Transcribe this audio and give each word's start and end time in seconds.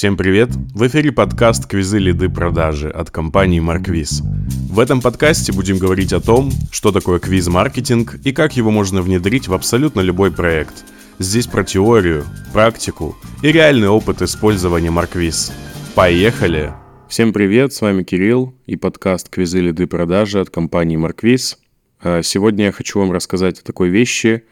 Всем 0.00 0.16
привет! 0.16 0.48
В 0.74 0.86
эфире 0.86 1.12
подкаст 1.12 1.66
«Квизы 1.66 1.98
лиды 1.98 2.30
продажи» 2.30 2.88
от 2.88 3.10
компании 3.10 3.60
Марквиз. 3.60 4.22
В 4.70 4.80
этом 4.80 5.02
подкасте 5.02 5.52
будем 5.52 5.76
говорить 5.76 6.14
о 6.14 6.22
том, 6.22 6.50
что 6.72 6.90
такое 6.90 7.18
квиз-маркетинг 7.18 8.14
и 8.24 8.32
как 8.32 8.56
его 8.56 8.70
можно 8.70 9.02
внедрить 9.02 9.46
в 9.46 9.52
абсолютно 9.52 10.00
любой 10.00 10.32
проект. 10.32 10.86
Здесь 11.18 11.46
про 11.46 11.64
теорию, 11.64 12.24
практику 12.54 13.14
и 13.42 13.52
реальный 13.52 13.88
опыт 13.88 14.22
использования 14.22 14.90
Марквиз. 14.90 15.52
Поехали! 15.94 16.72
Всем 17.06 17.34
привет, 17.34 17.74
с 17.74 17.82
вами 17.82 18.02
Кирилл 18.02 18.54
и 18.64 18.76
подкаст 18.76 19.28
«Квизы 19.28 19.60
лиды 19.60 19.86
продажи» 19.86 20.40
от 20.40 20.48
компании 20.48 20.96
Марквиз. 20.96 21.58
А 22.00 22.22
сегодня 22.22 22.64
я 22.64 22.72
хочу 22.72 23.00
вам 23.00 23.12
рассказать 23.12 23.58
о 23.58 23.64
такой 23.64 23.90
вещи, 23.90 24.44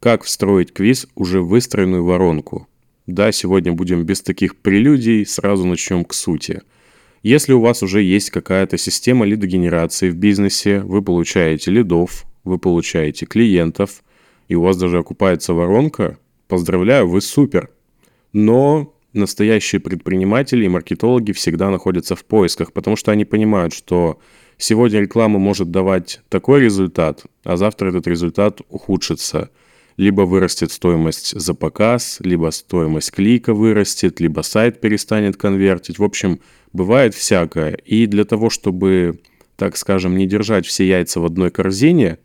как 0.00 0.22
встроить 0.22 0.74
квиз 0.74 1.06
уже 1.14 1.40
в 1.40 1.48
выстроенную 1.48 2.04
воронку– 2.04 2.68
да, 3.06 3.32
сегодня 3.32 3.72
будем 3.72 4.04
без 4.04 4.22
таких 4.22 4.56
прелюдий, 4.56 5.26
сразу 5.26 5.66
начнем 5.66 6.04
к 6.04 6.14
сути. 6.14 6.62
Если 7.22 7.52
у 7.52 7.60
вас 7.60 7.82
уже 7.82 8.02
есть 8.02 8.30
какая-то 8.30 8.78
система 8.78 9.26
лидогенерации 9.26 10.10
в 10.10 10.16
бизнесе, 10.16 10.80
вы 10.80 11.02
получаете 11.02 11.70
лидов, 11.70 12.24
вы 12.44 12.58
получаете 12.58 13.26
клиентов, 13.26 14.02
и 14.48 14.54
у 14.54 14.62
вас 14.62 14.76
даже 14.76 14.98
окупается 14.98 15.52
воронка, 15.52 16.18
поздравляю, 16.48 17.08
вы 17.08 17.20
супер. 17.20 17.70
Но 18.32 18.94
настоящие 19.12 19.80
предприниматели 19.80 20.64
и 20.64 20.68
маркетологи 20.68 21.32
всегда 21.32 21.70
находятся 21.70 22.16
в 22.16 22.24
поисках, 22.24 22.72
потому 22.72 22.96
что 22.96 23.12
они 23.12 23.24
понимают, 23.24 23.72
что 23.72 24.20
сегодня 24.58 25.00
реклама 25.00 25.38
может 25.38 25.70
давать 25.70 26.20
такой 26.28 26.60
результат, 26.60 27.24
а 27.44 27.56
завтра 27.56 27.88
этот 27.88 28.06
результат 28.06 28.60
ухудшится– 28.68 29.50
либо 29.96 30.22
вырастет 30.22 30.72
стоимость 30.72 31.38
за 31.38 31.54
показ, 31.54 32.18
либо 32.20 32.50
стоимость 32.50 33.12
клика 33.12 33.54
вырастет, 33.54 34.20
либо 34.20 34.42
сайт 34.42 34.80
перестанет 34.80 35.36
конвертить. 35.36 35.98
В 35.98 36.04
общем, 36.04 36.40
бывает 36.72 37.14
всякое. 37.14 37.74
И 37.74 38.06
для 38.06 38.24
того, 38.24 38.50
чтобы, 38.50 39.20
так 39.56 39.76
скажем, 39.76 40.16
не 40.16 40.26
держать 40.26 40.66
все 40.66 40.86
яйца 40.86 41.20
в 41.20 41.24
одной 41.24 41.50
корзине, 41.50 42.18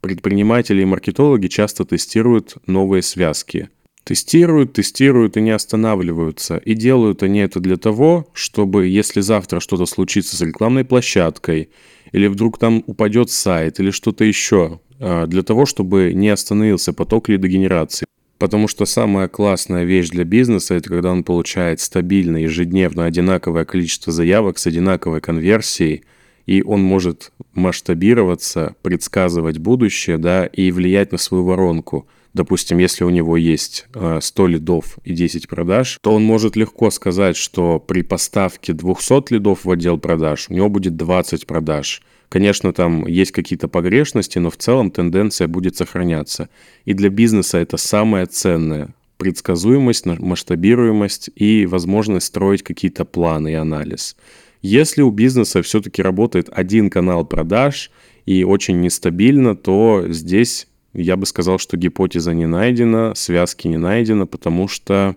предприниматели 0.00 0.82
и 0.82 0.86
маркетологи 0.86 1.46
часто 1.46 1.84
тестируют 1.84 2.56
новые 2.66 3.02
связки. 3.02 3.70
Тестируют, 4.04 4.72
тестируют 4.72 5.36
и 5.36 5.40
не 5.40 5.50
останавливаются. 5.50 6.56
И 6.56 6.74
делают 6.74 7.22
они 7.22 7.38
это 7.40 7.60
для 7.60 7.76
того, 7.76 8.28
чтобы, 8.32 8.88
если 8.88 9.20
завтра 9.20 9.60
что-то 9.60 9.86
случится 9.86 10.36
с 10.36 10.40
рекламной 10.40 10.84
площадкой, 10.84 11.70
или 12.10 12.26
вдруг 12.26 12.58
там 12.58 12.82
упадет 12.86 13.30
сайт, 13.30 13.78
или 13.78 13.90
что-то 13.90 14.24
еще, 14.24 14.80
а, 14.98 15.26
для 15.26 15.42
того, 15.42 15.66
чтобы 15.66 16.12
не 16.14 16.28
остановился 16.28 16.92
поток 16.92 17.28
лидогенерации. 17.28 18.06
Потому 18.38 18.66
что 18.66 18.86
самая 18.86 19.28
классная 19.28 19.84
вещь 19.84 20.10
для 20.10 20.24
бизнеса– 20.24 20.74
это 20.76 20.88
когда 20.88 21.12
он 21.12 21.22
получает 21.22 21.80
стабильно, 21.80 22.38
ежедневно 22.38 23.04
одинаковое 23.04 23.64
количество 23.64 24.12
заявок 24.12 24.58
с 24.58 24.66
одинаковой 24.66 25.20
конверсией, 25.20 26.02
и 26.46 26.60
он 26.62 26.82
может 26.82 27.32
масштабироваться, 27.54 28.74
предсказывать 28.82 29.58
будущее, 29.58 30.18
да, 30.18 30.46
и 30.46 30.72
влиять 30.72 31.12
на 31.12 31.18
свою 31.18 31.44
воронку. 31.44 32.08
Допустим, 32.34 32.78
если 32.78 33.04
у 33.04 33.10
него 33.10 33.36
есть 33.36 33.86
100 34.20 34.44
а, 34.44 34.46
лидов 34.46 34.98
и 35.04 35.12
10 35.12 35.48
продаж, 35.48 35.98
то 36.00 36.14
он 36.14 36.24
может 36.24 36.56
легко 36.56 36.90
сказать, 36.90 37.36
что 37.36 37.78
при 37.78 38.02
поставке 38.02 38.72
200 38.72 39.32
лидов 39.34 39.64
в 39.64 39.70
отдел 39.70 39.98
продаж 39.98 40.46
у 40.48 40.54
него 40.54 40.68
будет 40.68 40.96
20 40.96 41.46
продаж– 41.46 42.02
Конечно, 42.32 42.72
там 42.72 43.06
есть 43.06 43.30
какие-то 43.30 43.68
погрешности, 43.68 44.38
но 44.38 44.48
в 44.48 44.56
целом 44.56 44.90
тенденция 44.90 45.48
будет 45.48 45.76
сохраняться. 45.76 46.48
И 46.86 46.94
для 46.94 47.10
бизнеса 47.10 47.58
это 47.58 47.76
самое 47.76 48.24
ценное. 48.24 48.94
Предсказуемость, 49.18 50.06
масштабируемость 50.06 51.28
и 51.36 51.66
возможность 51.66 52.28
строить 52.28 52.62
какие-то 52.62 53.04
планы 53.04 53.52
и 53.52 53.56
анализ. 53.56 54.16
Если 54.62 55.02
у 55.02 55.10
бизнеса 55.10 55.60
все-таки 55.60 56.00
работает 56.00 56.48
один 56.50 56.88
канал 56.88 57.26
продаж 57.26 57.90
и 58.24 58.44
очень 58.44 58.80
нестабильно, 58.80 59.54
то 59.54 60.06
здесь 60.08 60.68
я 60.94 61.16
бы 61.16 61.26
сказал, 61.26 61.58
что 61.58 61.76
гипотеза 61.76 62.34
не 62.34 62.46
найдена, 62.46 63.14
связки 63.14 63.68
не 63.68 63.78
найдено, 63.78 64.26
потому 64.26 64.68
что 64.68 65.16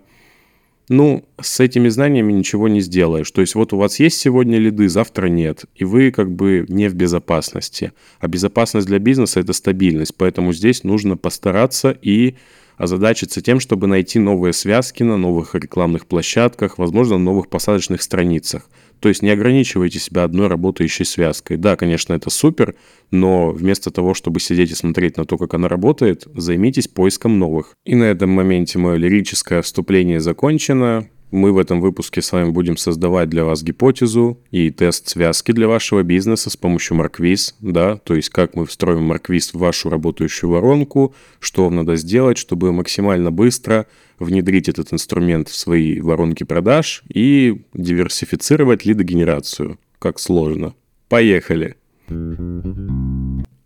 ну, 0.88 1.24
с 1.40 1.58
этими 1.60 1.88
знаниями 1.88 2.32
ничего 2.32 2.68
не 2.68 2.80
сделаешь. 2.80 3.30
То 3.30 3.40
есть 3.40 3.54
вот 3.54 3.72
у 3.72 3.76
вас 3.76 3.98
есть 3.98 4.18
сегодня 4.18 4.58
лиды, 4.58 4.88
завтра 4.88 5.26
нет, 5.26 5.64
и 5.74 5.84
вы 5.84 6.12
как 6.12 6.30
бы 6.30 6.64
не 6.68 6.88
в 6.88 6.94
безопасности. 6.94 7.92
А 8.20 8.28
безопасность 8.28 8.86
для 8.86 8.98
бизнеса– 8.98 9.40
это 9.40 9.52
стабильность, 9.52 10.14
поэтому 10.16 10.52
здесь 10.52 10.84
нужно 10.84 11.16
постараться 11.16 11.90
и 11.90 12.36
озадачиться 12.76 13.40
тем, 13.40 13.58
чтобы 13.58 13.86
найти 13.86 14.18
новые 14.18 14.52
связки 14.52 15.02
на 15.02 15.16
новых 15.16 15.54
рекламных 15.54 16.06
площадках, 16.06 16.78
возможно, 16.78 17.18
на 17.18 17.24
новых 17.24 17.48
посадочных 17.48 18.02
страницах. 18.02 18.68
То 19.00 19.08
есть 19.08 19.22
не 19.22 19.30
ограничивайте 19.30 19.98
себя 19.98 20.24
одной 20.24 20.48
работающей 20.48 21.04
связкой. 21.04 21.56
Да, 21.56 21.76
конечно, 21.76 22.14
это 22.14 22.30
супер, 22.30 22.74
но 23.10 23.50
вместо 23.50 23.90
того, 23.90 24.14
чтобы 24.14 24.40
сидеть 24.40 24.70
и 24.70 24.74
смотреть 24.74 25.16
на 25.16 25.24
то, 25.24 25.36
как 25.38 25.54
она 25.54 25.68
работает, 25.68 26.26
займитесь 26.34 26.88
поиском 26.88 27.38
новых. 27.38 27.74
И 27.84 27.94
на 27.94 28.04
этом 28.04 28.30
моменте 28.30 28.78
мое 28.78 28.96
лирическое 28.96 29.62
вступление 29.62 30.20
закончено. 30.20 31.08
Мы 31.36 31.52
в 31.52 31.58
этом 31.58 31.82
выпуске 31.82 32.22
с 32.22 32.32
вами 32.32 32.48
будем 32.48 32.78
создавать 32.78 33.28
для 33.28 33.44
вас 33.44 33.62
гипотезу 33.62 34.40
и 34.50 34.70
тест 34.70 35.10
связки 35.10 35.52
для 35.52 35.68
вашего 35.68 36.02
бизнеса 36.02 36.48
с 36.48 36.56
помощью 36.56 36.96
Markviz, 36.96 37.52
да, 37.60 37.98
то 37.98 38.14
есть 38.14 38.30
как 38.30 38.54
мы 38.54 38.64
встроим 38.64 39.12
Markviz 39.12 39.50
в 39.52 39.58
вашу 39.58 39.90
работающую 39.90 40.48
воронку, 40.48 41.14
что 41.38 41.64
вам 41.64 41.76
надо 41.76 41.96
сделать, 41.96 42.38
чтобы 42.38 42.72
максимально 42.72 43.30
быстро 43.30 43.84
внедрить 44.18 44.70
этот 44.70 44.94
инструмент 44.94 45.50
в 45.50 45.54
свои 45.54 46.00
воронки 46.00 46.42
продаж 46.42 47.02
и 47.06 47.60
диверсифицировать 47.74 48.86
лидогенерацию. 48.86 49.78
Как 49.98 50.18
сложно. 50.18 50.74
Поехали! 51.10 51.76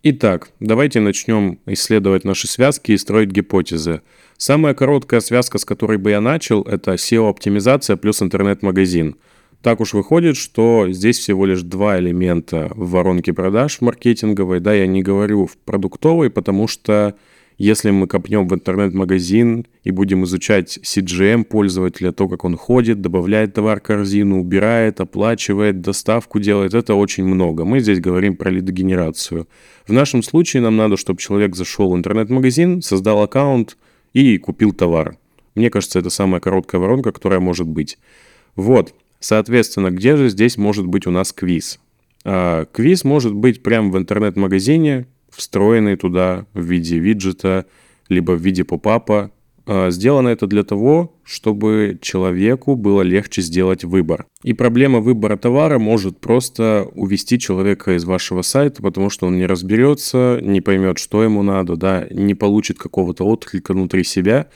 Итак, 0.03 0.49
давайте 0.59 0.99
начнем 0.99 1.59
исследовать 1.67 2.23
наши 2.23 2.47
связки 2.47 2.91
и 2.91 2.97
строить 2.97 3.29
гипотезы. 3.29 4.01
Самая 4.35 4.73
короткая 4.73 5.19
связка, 5.19 5.59
с 5.59 5.65
которой 5.65 5.99
бы 5.99 6.09
я 6.09 6.21
начал, 6.21 6.63
это 6.63 6.95
SEO-оптимизация 6.95 7.97
плюс 7.97 8.19
интернет-магазин. 8.23 9.17
Так 9.61 9.79
уж 9.79 9.93
выходит, 9.93 10.37
что 10.37 10.87
здесь 10.89 11.19
всего 11.19 11.45
лишь 11.45 11.61
два 11.61 11.99
элемента 11.99 12.71
в 12.73 12.89
воронке 12.89 13.31
продаж 13.31 13.79
маркетинговой. 13.79 14.59
Да, 14.59 14.73
я 14.73 14.87
не 14.87 15.03
говорю 15.03 15.45
в 15.45 15.55
продуктовой, 15.55 16.31
потому 16.31 16.67
что 16.67 17.13
если 17.61 17.91
мы 17.91 18.07
копнем 18.07 18.47
в 18.47 18.55
интернет-магазин 18.55 19.67
и 19.83 19.91
будем 19.91 20.23
изучать 20.23 20.79
CGM 20.81 21.43
пользователя, 21.43 22.11
то, 22.11 22.27
как 22.27 22.43
он 22.43 22.57
ходит, 22.57 23.01
добавляет 23.01 23.53
товар 23.53 23.79
в 23.79 23.83
корзину, 23.83 24.41
убирает, 24.41 24.99
оплачивает, 24.99 25.81
доставку 25.81 26.39
делает, 26.39 26.73
это 26.73 26.95
очень 26.95 27.23
много. 27.23 27.63
Мы 27.63 27.79
здесь 27.79 27.99
говорим 27.99 28.35
про 28.35 28.49
лидогенерацию. 28.49 29.47
В 29.85 29.93
нашем 29.93 30.23
случае 30.23 30.63
нам 30.63 30.75
надо, 30.75 30.97
чтобы 30.97 31.19
человек 31.19 31.55
зашел 31.55 31.91
в 31.91 31.95
интернет-магазин, 31.95 32.81
создал 32.81 33.21
аккаунт 33.21 33.77
и 34.13 34.39
купил 34.39 34.73
товар. 34.73 35.17
Мне 35.53 35.69
кажется, 35.69 35.99
это 35.99 36.09
самая 36.09 36.41
короткая 36.41 36.81
воронка, 36.81 37.11
которая 37.11 37.41
может 37.41 37.67
быть. 37.67 37.99
Вот, 38.55 38.95
соответственно, 39.19 39.91
где 39.91 40.17
же 40.17 40.29
здесь 40.29 40.57
может 40.57 40.87
быть 40.87 41.05
у 41.05 41.11
нас 41.11 41.31
квиз? 41.31 41.79
А, 42.23 42.65
квиз 42.65 43.03
может 43.03 43.35
быть 43.35 43.61
прямо 43.61 43.91
в 43.91 43.97
интернет-магазине, 43.99 45.05
встроенный 45.31 45.95
туда 45.95 46.45
в 46.53 46.61
виде 46.61 46.99
виджета, 46.99 47.65
либо 48.09 48.33
в 48.33 48.41
виде 48.41 48.63
попапа. 48.63 49.31
А, 49.65 49.89
сделано 49.91 50.29
это 50.29 50.47
для 50.47 50.63
того, 50.63 51.15
чтобы 51.23 51.97
человеку 52.01 52.75
было 52.75 53.01
легче 53.01 53.41
сделать 53.41 53.83
выбор. 53.83 54.25
И 54.43 54.53
проблема 54.53 54.99
выбора 54.99 55.37
товара 55.37 55.79
может 55.79 56.19
просто 56.19 56.87
увести 56.93 57.39
человека 57.39 57.95
из 57.95 58.05
вашего 58.05 58.41
сайта, 58.41 58.81
потому 58.81 59.09
что 59.09 59.27
он 59.27 59.37
не 59.37 59.45
разберется, 59.45 60.39
не 60.41 60.61
поймет, 60.61 60.97
что 60.97 61.23
ему 61.23 61.43
надо, 61.43 61.75
да, 61.75 62.07
не 62.09 62.35
получит 62.35 62.79
какого-то 62.79 63.25
отклика 63.25 63.73
внутри 63.73 64.03
себя. 64.03 64.47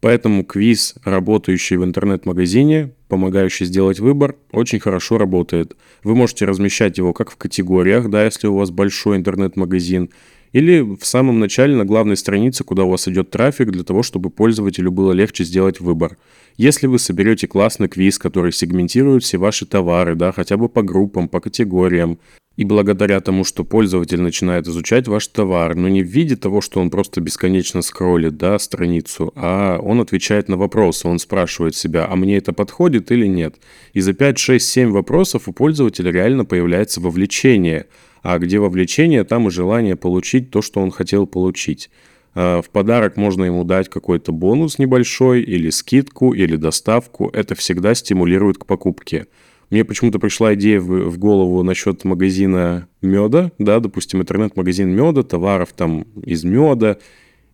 Поэтому 0.00 0.44
квиз, 0.44 0.94
работающий 1.04 1.76
в 1.76 1.84
интернет-магазине, 1.84 2.92
помогающий 3.08 3.66
сделать 3.66 4.00
выбор, 4.00 4.36
очень 4.52 4.78
хорошо 4.78 5.18
работает. 5.18 5.76
Вы 6.04 6.14
можете 6.14 6.44
размещать 6.44 6.98
его 6.98 7.12
как 7.12 7.30
в 7.30 7.36
категориях, 7.36 8.08
да, 8.10 8.24
если 8.24 8.46
у 8.46 8.56
вас 8.56 8.70
большой 8.70 9.16
интернет-магазин, 9.16 10.10
или 10.52 10.80
в 10.80 11.04
самом 11.04 11.40
начале 11.40 11.76
на 11.76 11.84
главной 11.84 12.16
странице, 12.16 12.64
куда 12.64 12.84
у 12.84 12.90
вас 12.90 13.06
идет 13.08 13.30
трафик, 13.30 13.70
для 13.70 13.84
того, 13.84 14.02
чтобы 14.02 14.30
пользователю 14.30 14.90
было 14.90 15.12
легче 15.12 15.44
сделать 15.44 15.80
выбор. 15.80 16.16
Если 16.56 16.86
вы 16.86 16.98
соберете 16.98 17.46
классный 17.46 17.88
квиз, 17.88 18.18
который 18.18 18.52
сегментирует 18.52 19.22
все 19.22 19.38
ваши 19.38 19.66
товары, 19.66 20.14
да, 20.14 20.32
хотя 20.32 20.56
бы 20.56 20.68
по 20.68 20.82
группам, 20.82 21.28
по 21.28 21.40
категориям, 21.40 22.18
и 22.58 22.64
благодаря 22.64 23.20
тому, 23.20 23.44
что 23.44 23.62
пользователь 23.62 24.20
начинает 24.20 24.66
изучать 24.66 25.06
ваш 25.06 25.28
товар, 25.28 25.76
но 25.76 25.86
не 25.86 26.02
в 26.02 26.08
виде 26.08 26.34
того, 26.34 26.60
что 26.60 26.80
он 26.80 26.90
просто 26.90 27.20
бесконечно 27.20 27.82
скроллит 27.82 28.36
да, 28.36 28.58
страницу, 28.58 29.32
а 29.36 29.78
он 29.78 30.00
отвечает 30.00 30.48
на 30.48 30.56
вопросы, 30.56 31.06
он 31.06 31.20
спрашивает 31.20 31.76
себя, 31.76 32.08
а 32.10 32.16
мне 32.16 32.36
это 32.36 32.52
подходит 32.52 33.12
или 33.12 33.26
нет. 33.26 33.54
И 33.92 34.00
за 34.00 34.12
5, 34.12 34.38
6, 34.38 34.68
7 34.68 34.90
вопросов 34.90 35.46
у 35.46 35.52
пользователя 35.52 36.10
реально 36.10 36.44
появляется 36.44 37.00
вовлечение. 37.00 37.86
А 38.22 38.40
где 38.40 38.58
вовлечение, 38.58 39.22
там 39.22 39.46
и 39.46 39.52
желание 39.52 39.94
получить 39.94 40.50
то, 40.50 40.60
что 40.60 40.80
он 40.80 40.90
хотел 40.90 41.28
получить. 41.28 41.90
А, 42.34 42.60
в 42.60 42.70
подарок 42.70 43.16
можно 43.16 43.44
ему 43.44 43.62
дать 43.62 43.88
какой-то 43.88 44.32
бонус 44.32 44.80
небольшой, 44.80 45.42
или 45.42 45.70
скидку, 45.70 46.34
или 46.34 46.56
доставку. 46.56 47.30
Это 47.32 47.54
всегда 47.54 47.94
стимулирует 47.94 48.58
к 48.58 48.66
покупке. 48.66 49.28
Мне 49.70 49.84
почему-то 49.84 50.18
пришла 50.18 50.54
идея 50.54 50.80
в, 50.80 51.10
в 51.10 51.18
голову 51.18 51.62
насчет 51.62 52.04
магазина 52.04 52.88
меда, 53.02 53.52
да, 53.58 53.80
допустим, 53.80 54.22
интернет-магазин 54.22 54.88
меда, 54.88 55.22
товаров 55.22 55.72
там 55.74 56.02
из 56.22 56.44
меда, 56.44 56.98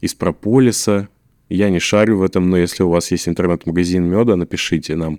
из 0.01 0.15
прополиса. 0.15 1.09
Я 1.49 1.71
не 1.71 1.81
шарю 1.81 2.19
в 2.19 2.23
этом, 2.23 2.49
но 2.51 2.57
если 2.57 2.85
у 2.85 2.89
вас 2.89 3.11
есть 3.11 3.29
интернет-магазин 3.29 4.05
меда, 4.05 4.37
напишите 4.37 4.95
нам. 4.95 5.19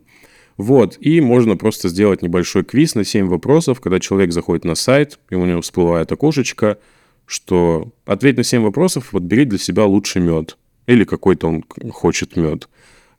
Вот, 0.58 0.98
и 1.02 1.20
можно 1.20 1.58
просто 1.58 1.90
сделать 1.90 2.22
небольшой 2.22 2.64
квиз 2.64 2.96
на 2.96 3.04
7 3.04 3.28
вопросов, 3.28 3.82
когда 3.82 4.00
человек 4.00 4.32
заходит 4.32 4.64
на 4.64 4.76
сайт, 4.76 5.20
и 5.30 5.36
у 5.36 5.46
него 5.46 5.60
всплывает 5.60 6.10
окошечко, 6.14 6.78
что 7.26 7.92
ответь 8.06 8.38
на 8.38 8.44
7 8.44 8.62
вопросов, 8.62 9.10
подбери 9.12 9.44
для 9.44 9.58
себя 9.58 9.84
лучший 9.84 10.22
мед. 10.22 10.58
Или 10.88 11.04
какой-то 11.04 11.48
он 11.48 11.66
хочет 11.92 12.38
мед 12.38 12.70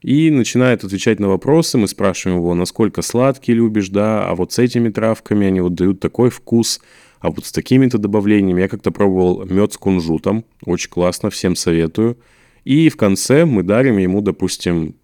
и 0.03 0.31
начинает 0.31 0.85
отвечать 0.85 1.21
на 1.21 1.29
вопросы. 1.29 1.79
Мы 1.79 1.89
спрашиваем 1.89 2.39
его, 2.39 2.55
насколько 2.55 3.03
сладкий 3.03 3.55
любишь, 3.55 3.89
да, 3.89 4.29
а 4.29 4.35
вот 4.35 4.53
с 4.53 4.59
этими 4.59 4.89
травками 4.89 5.47
они 5.47 5.61
вот 5.61 5.75
дают 5.75 6.01
такой 6.01 6.31
вкус, 6.31 6.81
а 7.21 7.31
вот 7.31 7.45
с 7.45 7.53
такими-то 7.53 7.99
добавлениями. 7.99 8.61
Я 8.61 8.69
как-то 8.69 8.91
пробовал 8.91 9.45
мед 9.45 9.73
с 9.73 9.77
кунжутом, 9.77 10.45
очень 10.65 10.91
классно, 10.91 11.31
всем 11.31 11.57
советую. 11.57 12.19
И 12.65 12.89
в 12.89 12.97
конце 12.97 13.45
мы 13.45 13.63
дарим 13.63 13.99
ему, 13.99 14.21
допустим, 14.21 14.97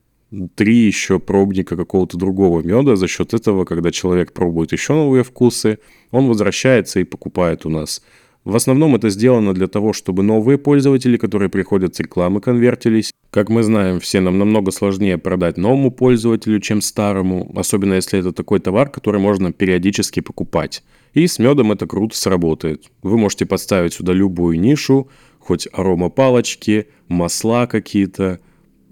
три 0.55 0.77
еще 0.87 1.19
пробника 1.19 1.77
какого-то 1.77 2.17
другого 2.17 2.62
меда. 2.62 2.97
За 2.97 3.06
счет 3.06 3.35
этого, 3.35 3.65
когда 3.65 3.91
человек 3.91 4.33
пробует 4.33 4.73
еще 4.73 4.94
новые 4.94 5.25
вкусы, 5.25 5.79
он 6.11 6.27
возвращается 6.27 7.00
и 7.00 7.05
покупает 7.05 7.67
у 7.67 7.69
нас. 7.69 8.03
В 8.44 8.56
основном 8.56 8.97
это 8.97 9.09
сделано 9.09 9.55
для 9.55 9.69
того, 9.69 9.93
чтобы 9.93 10.25
новые 10.25 10.59
пользователи, 10.59 11.17
которые 11.17 11.49
приходят 11.49 11.94
с 11.94 12.00
рекламы, 12.00 12.41
конвертились. 12.41 13.12
Как 13.31 13.49
мы 13.49 13.62
знаем, 13.62 14.00
все 14.00 14.21
нам 14.21 14.39
намного 14.39 14.73
сложнее 14.73 15.17
продать 15.17 15.56
новому 15.56 15.93
пользователю, 15.93 16.59
чем 16.59 16.81
старому, 16.81 17.53
особенно 17.55 17.94
если 17.94 18.19
это 18.19 18.33
такой 18.33 18.59
товар, 18.59 18.89
который 18.91 19.21
можно 19.21 19.53
периодически 19.53 20.21
покупать. 20.21 20.83
И 21.15 21.27
с 21.27 21.39
медом 21.39 21.71
это 21.71 21.87
круто 21.87 22.17
сработает. 22.17 22.91
Вы 23.03 23.17
можете 23.17 23.47
подставить 23.47 23.94
сюда 23.94 24.12
любую 24.12 24.59
нишу, 24.59 25.09
хоть 25.39 25.69
арома 25.73 26.09
палочки, 26.09 26.89
масла 27.06 27.67
какие-то, 27.67 28.41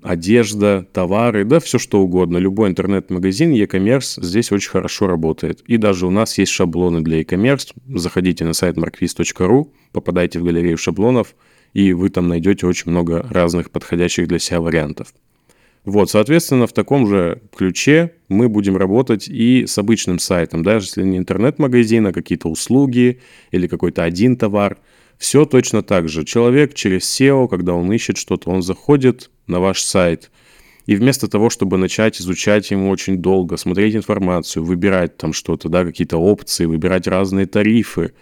одежда, 0.02 0.86
товары, 0.92 1.44
да 1.44 1.60
все 1.60 1.78
что 1.78 2.00
угодно. 2.00 2.38
Любой 2.38 2.70
интернет-магазин 2.70 3.52
e-commerce 3.52 4.22
здесь 4.22 4.52
очень 4.52 4.70
хорошо 4.70 5.06
работает. 5.06 5.60
И 5.66 5.76
даже 5.76 6.06
у 6.06 6.10
нас 6.10 6.38
есть 6.38 6.52
шаблоны 6.52 7.00
для 7.00 7.18
e-commerce. 7.18 7.72
Заходите 7.88 8.44
на 8.44 8.52
сайт 8.52 8.76
markviz.ru, 8.76 9.68
попадайте 9.92 10.38
в 10.38 10.44
галерею 10.44 10.76
шаблонов, 10.76 11.34
и 11.72 11.92
вы 11.92 12.10
там 12.10 12.28
найдете 12.28 12.66
очень 12.66 12.90
много 12.90 13.26
разных 13.30 13.70
подходящих 13.70 14.28
для 14.28 14.38
себя 14.38 14.60
вариантов. 14.60 15.12
Вот, 15.84 16.10
соответственно, 16.10 16.66
в 16.66 16.74
таком 16.74 17.06
же 17.06 17.40
ключе 17.56 18.12
мы 18.28 18.50
будем 18.50 18.76
работать 18.76 19.28
и 19.28 19.64
с 19.66 19.78
обычным 19.78 20.18
сайтом, 20.18 20.62
даже 20.62 20.86
если 20.86 21.02
не 21.04 21.16
интернет-магазин, 21.16 22.06
а 22.06 22.12
какие-то 22.12 22.48
услуги 22.48 23.20
или 23.50 23.66
какой-то 23.66 24.04
один 24.04 24.36
товар– 24.36 24.78
все 25.20 25.44
точно 25.44 25.82
так 25.82 26.08
же. 26.08 26.24
Человек 26.24 26.72
через 26.72 27.02
SEO, 27.02 27.46
когда 27.46 27.74
он 27.74 27.92
ищет 27.92 28.16
что-то, 28.16 28.48
он 28.48 28.62
заходит 28.62 29.30
на 29.46 29.60
ваш 29.60 29.82
сайт. 29.82 30.30
И 30.86 30.96
вместо 30.96 31.28
того, 31.28 31.50
чтобы 31.50 31.76
начать 31.76 32.18
изучать 32.18 32.70
ему 32.70 32.88
очень 32.88 33.18
долго, 33.18 33.58
смотреть 33.58 33.94
информацию, 33.94 34.64
выбирать 34.64 35.18
там 35.18 35.34
что-то, 35.34 35.68
да, 35.68 35.84
какие-то 35.84 36.16
опции, 36.16 36.64
выбирать 36.64 37.06
разные 37.06 37.44
тарифы, 37.44 38.14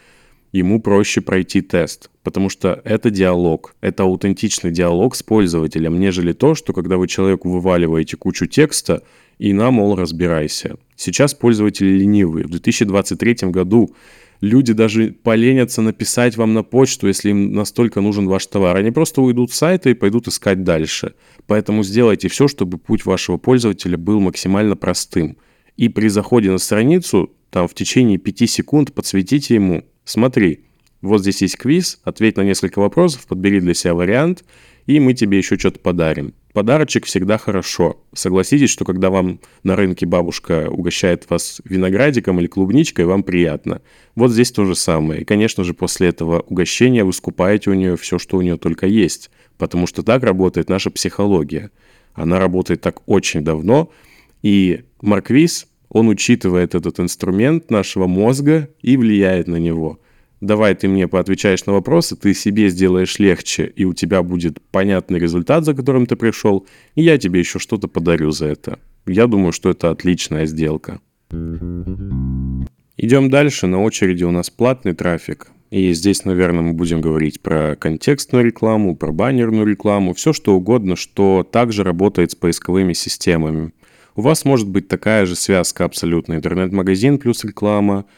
ему 0.51 0.83
проще 0.83 1.21
пройти 1.21 1.61
тест, 1.61 2.11
потому 2.25 2.49
что 2.49 2.81
это 2.85 3.11
диалог, 3.11 3.77
это 3.81 4.03
аутентичный 4.03 4.73
диалог 4.73 5.15
с 5.15 5.23
пользователем, 5.23 6.01
нежели 6.01 6.33
то, 6.33 6.57
что 6.57 6.73
когда 6.73 6.97
вы 6.97 7.07
человеку 7.07 7.49
вываливаете 7.49 8.17
кучу 8.17 8.47
текста 8.47 9.05
и 9.39 9.53
на, 9.53 9.71
мол, 9.71 9.95
разбирайся. 9.95 10.79
Сейчас 10.97 11.33
пользователи 11.33 11.91
ленивые. 11.91 12.45
В 12.45 12.51
2023 12.51 13.51
году 13.51 13.95
люди 14.41 14.73
даже 14.73 15.13
поленятся 15.13 15.83
написать 15.83 16.37
вам 16.37 16.55
на 16.55 16.63
почту, 16.63 17.09
если 17.09 17.31
им 17.31 17.53
настолько 17.53 18.01
нужен 18.01 18.27
ваш 18.27 18.47
товар. 18.47 18.77
Они 18.77 18.91
просто 18.91 19.23
уйдут 19.23 19.53
с 19.53 19.57
сайта 19.57 19.91
и 19.91 19.95
пойдут 19.95 20.29
искать 20.29 20.65
дальше. 20.65 21.15
Поэтому 21.47 21.83
сделайте 21.83 22.29
все, 22.29 22.49
чтобы 22.49 22.79
путь 22.79 23.05
вашего 23.05 23.37
пользователя 23.37 23.97
был 23.97 24.21
максимально 24.21 24.77
простым. 24.77 25.37
И 25.77 25.89
при 25.89 26.09
заходе 26.09 26.51
на 26.51 26.59
страницу, 26.59 27.33
там 27.51 27.69
в 27.69 27.75
течение 27.75 28.19
5 28.19 28.51
секунд 28.51 28.93
подсветите 28.93 29.55
ему, 29.55 29.85
смотри, 30.05 30.65
вот 31.01 31.21
здесь 31.21 31.43
есть 31.43 31.57
квиз, 31.57 32.01
ответь 32.03 32.37
на 32.37 32.43
несколько 32.43 32.81
вопросов, 32.81 33.27
подбери 33.27 33.61
для 33.61 33.75
себя 33.75 33.95
вариант, 33.95 34.45
и 34.89 35.01
мы 35.01 35.13
тебе 35.13 35.37
еще 35.37 35.59
что-то 35.59 35.79
подарим. 35.81 36.33
Подарочек 36.55 37.05
всегда 37.05 37.37
хорошо. 37.37 38.03
Согласитесь, 38.15 38.71
что 38.71 38.87
когда 38.87 39.11
вам 39.11 39.39
на 39.63 39.77
рынке 39.77 40.07
бабушка 40.07 40.69
угощает 40.71 41.29
вас 41.29 41.61
виноградиком 41.65 42.41
или 42.41 42.47
клубничкой, 42.47 43.05
вам 43.05 43.23
приятно. 43.23 43.83
Вот 44.15 44.33
здесь 44.33 44.51
то 44.51 44.65
же 44.65 44.75
самое. 44.75 45.21
И, 45.21 45.25
конечно 45.25 45.63
же, 45.63 45.75
после 45.75 46.09
этого 46.09 46.41
угощения 46.41 47.05
вы 47.05 47.13
скупаете 47.13 47.71
у 47.71 47.75
нее 47.75 47.99
все, 47.99 48.19
что 48.19 48.39
у 48.39 48.41
нее 48.41 48.57
только 48.57 48.87
есть. 48.87 49.31
Потому 49.59 49.87
что 49.87 50.03
так 50.03 50.23
работает 50.23 50.71
наша 50.71 50.91
психология. 50.91 51.71
Она 52.15 52.39
работает 52.39 52.81
так 52.81 53.03
очень 53.07 53.45
давно. 53.45 53.93
И 54.43 54.85
Марквиз, 55.03 55.67
он 55.91 56.09
учитывает 56.09 56.75
этот 56.75 56.99
инструмент 56.99 57.71
нашего 57.71 58.07
мозга 58.07 58.71
и 58.81 58.97
влияет 58.97 59.49
на 59.49 59.57
него– 59.57 60.01
давай 60.41 60.75
ты 60.75 60.89
мне 60.89 61.09
поотвечаешь 61.09 61.67
на 61.67 61.73
вопросы, 61.73 62.17
ты 62.17 62.35
себе 62.35 62.69
сделаешь 62.69 63.19
легче, 63.19 63.73
и 63.75 63.85
у 63.85 63.95
тебя 63.95 64.23
будет 64.23 64.61
понятный 64.71 65.19
результат, 65.19 65.65
за 65.65 65.75
которым 65.75 66.07
ты 66.07 66.17
пришел, 66.17 66.67
и 66.95 67.03
я 67.03 67.19
тебе 67.19 67.41
еще 67.41 67.59
что-то 67.59 67.89
подарю 67.89 68.31
за 68.31 68.47
это. 68.47 68.79
Я 69.07 69.27
думаю, 69.27 69.53
что 69.53 69.71
это 69.71 69.91
отличная 69.91 70.47
сделка. 70.47 71.01
Идем 71.31 73.31
дальше. 73.31 73.67
На 73.67 73.83
очереди 73.83 74.25
у 74.25 74.31
нас 74.31 74.51
платный 74.51 74.95
трафик. 74.95 75.49
И 75.71 75.93
здесь, 75.93 76.25
наверное, 76.25 76.63
мы 76.63 76.73
будем 76.73 77.01
говорить 77.01 77.41
про 77.41 77.77
контекстную 77.77 78.45
рекламу, 78.45 78.97
про 78.97 79.13
баннерную 79.13 79.67
рекламу, 79.67 80.15
все 80.15 80.33
что 80.33 80.57
угодно, 80.57 80.97
что 80.97 81.47
также 81.51 81.85
работает 81.85 82.33
с 82.33 82.35
поисковыми 82.35 82.95
системами. 82.95 83.73
У 84.17 84.23
вас 84.23 84.47
может 84.47 84.67
быть 84.67 84.89
такая 84.89 85.27
же 85.27 85.37
связка 85.37 85.85
абсолютно. 85.85 86.35
Интернет-магазин 86.35 87.19
плюс 87.19 87.45
реклама– 87.45 88.05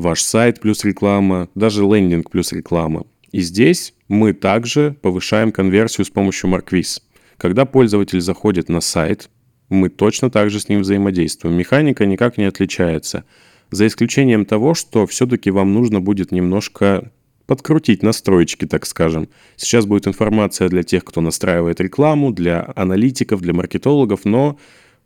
ваш 0.00 0.22
сайт 0.22 0.60
плюс 0.60 0.84
реклама, 0.84 1.48
даже 1.54 1.82
лендинг 1.82 2.30
плюс 2.30 2.52
реклама. 2.52 3.06
И 3.32 3.40
здесь 3.40 3.94
мы 4.08 4.32
также 4.32 4.96
повышаем 5.02 5.52
конверсию 5.52 6.04
с 6.04 6.10
помощью 6.10 6.50
Markviz. 6.50 7.00
Когда 7.36 7.64
пользователь 7.64 8.20
заходит 8.20 8.68
на 8.68 8.80
сайт, 8.80 9.30
мы 9.68 9.88
точно 9.88 10.30
так 10.30 10.50
же 10.50 10.58
с 10.58 10.68
ним 10.68 10.80
взаимодействуем. 10.80 11.56
Механика 11.56 12.04
никак 12.06 12.38
не 12.38 12.44
отличается. 12.44 13.24
За 13.70 13.86
исключением 13.86 14.44
того, 14.44 14.74
что 14.74 15.06
все-таки 15.06 15.50
вам 15.50 15.72
нужно 15.72 16.00
будет 16.00 16.32
немножко 16.32 17.12
подкрутить 17.46 18.02
настроечки, 18.02 18.66
так 18.66 18.84
скажем. 18.86 19.28
Сейчас 19.56 19.86
будет 19.86 20.08
информация 20.08 20.68
для 20.68 20.82
тех, 20.82 21.04
кто 21.04 21.20
настраивает 21.20 21.80
рекламу, 21.80 22.32
для 22.32 22.72
аналитиков, 22.74 23.40
для 23.40 23.52
маркетологов, 23.52 24.24
но 24.24 24.58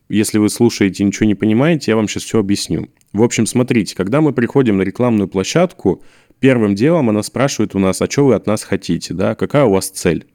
если 0.09 0.39
вы 0.39 0.49
слушаете 0.49 1.03
и 1.03 1.07
ничего 1.07 1.27
не 1.27 1.35
понимаете, 1.35 1.91
я 1.91 1.97
вам 1.97 2.09
сейчас 2.09 2.25
все 2.25 2.39
объясню. 2.39 2.89
В 3.13 3.23
общем, 3.23 3.47
смотрите, 3.47 3.95
когда 3.95 4.21
мы 4.21 4.33
приходим 4.33 4.77
на 4.77 4.83
рекламную 4.83 5.29
площадку, 5.29 6.03
первым 6.41 6.75
делом 6.75 7.11
она 7.11 7.23
спрашивает 7.23 7.75
у 7.75 7.79
нас, 7.79 8.03
а 8.03 8.11
что 8.11 8.27
вы 8.27 8.35
от 8.35 8.47
нас 8.47 8.63
хотите, 8.65 9.15
да, 9.15 9.35
какая 9.35 9.65
у 9.65 9.71
вас 9.71 9.89
цель. 9.89 10.27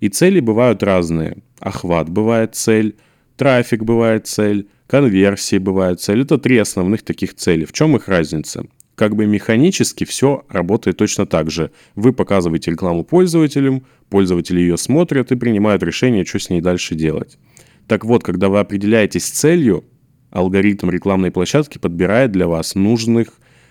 И 0.00 0.08
цели 0.08 0.40
бывают 0.40 0.82
разные. 0.82 1.38
Охват 1.58 2.08
бывает 2.08 2.54
цель, 2.54 2.96
трафик 3.36 3.82
бывает 3.82 4.26
цель, 4.26 4.68
конверсии 4.86 5.58
бывает 5.58 6.00
цель. 6.00 6.22
Это 6.22 6.38
три 6.38 6.58
основных 6.58 7.02
таких 7.02 7.34
цели. 7.34 7.64
В 7.64 7.72
чем 7.72 7.96
их 7.96 8.08
разница? 8.08 8.66
Как 8.94 9.14
бы 9.14 9.26
механически 9.26 10.04
все 10.04 10.44
работает 10.48 10.96
точно 10.96 11.26
так 11.26 11.50
же. 11.50 11.70
Вы 11.96 12.12
показываете 12.12 12.70
рекламу 12.70 13.04
пользователям, 13.04 13.86
пользователи 14.08 14.60
ее 14.60 14.78
смотрят 14.78 15.32
и 15.32 15.36
принимают 15.36 15.82
решение, 15.82 16.24
что 16.24 16.38
с 16.38 16.48
ней 16.48 16.60
дальше 16.60 16.94
делать. 16.94 17.38
Так 17.86 18.04
вот, 18.04 18.24
когда 18.24 18.48
вы 18.48 18.58
определяетесь 18.58 19.26
с 19.26 19.30
целью, 19.30 19.84
алгоритм 20.30 20.90
рекламной 20.90 21.30
площадки 21.30 21.78
подбирает 21.78 22.32
для 22.32 22.48
вас 22.48 22.74
нужных 22.74 23.28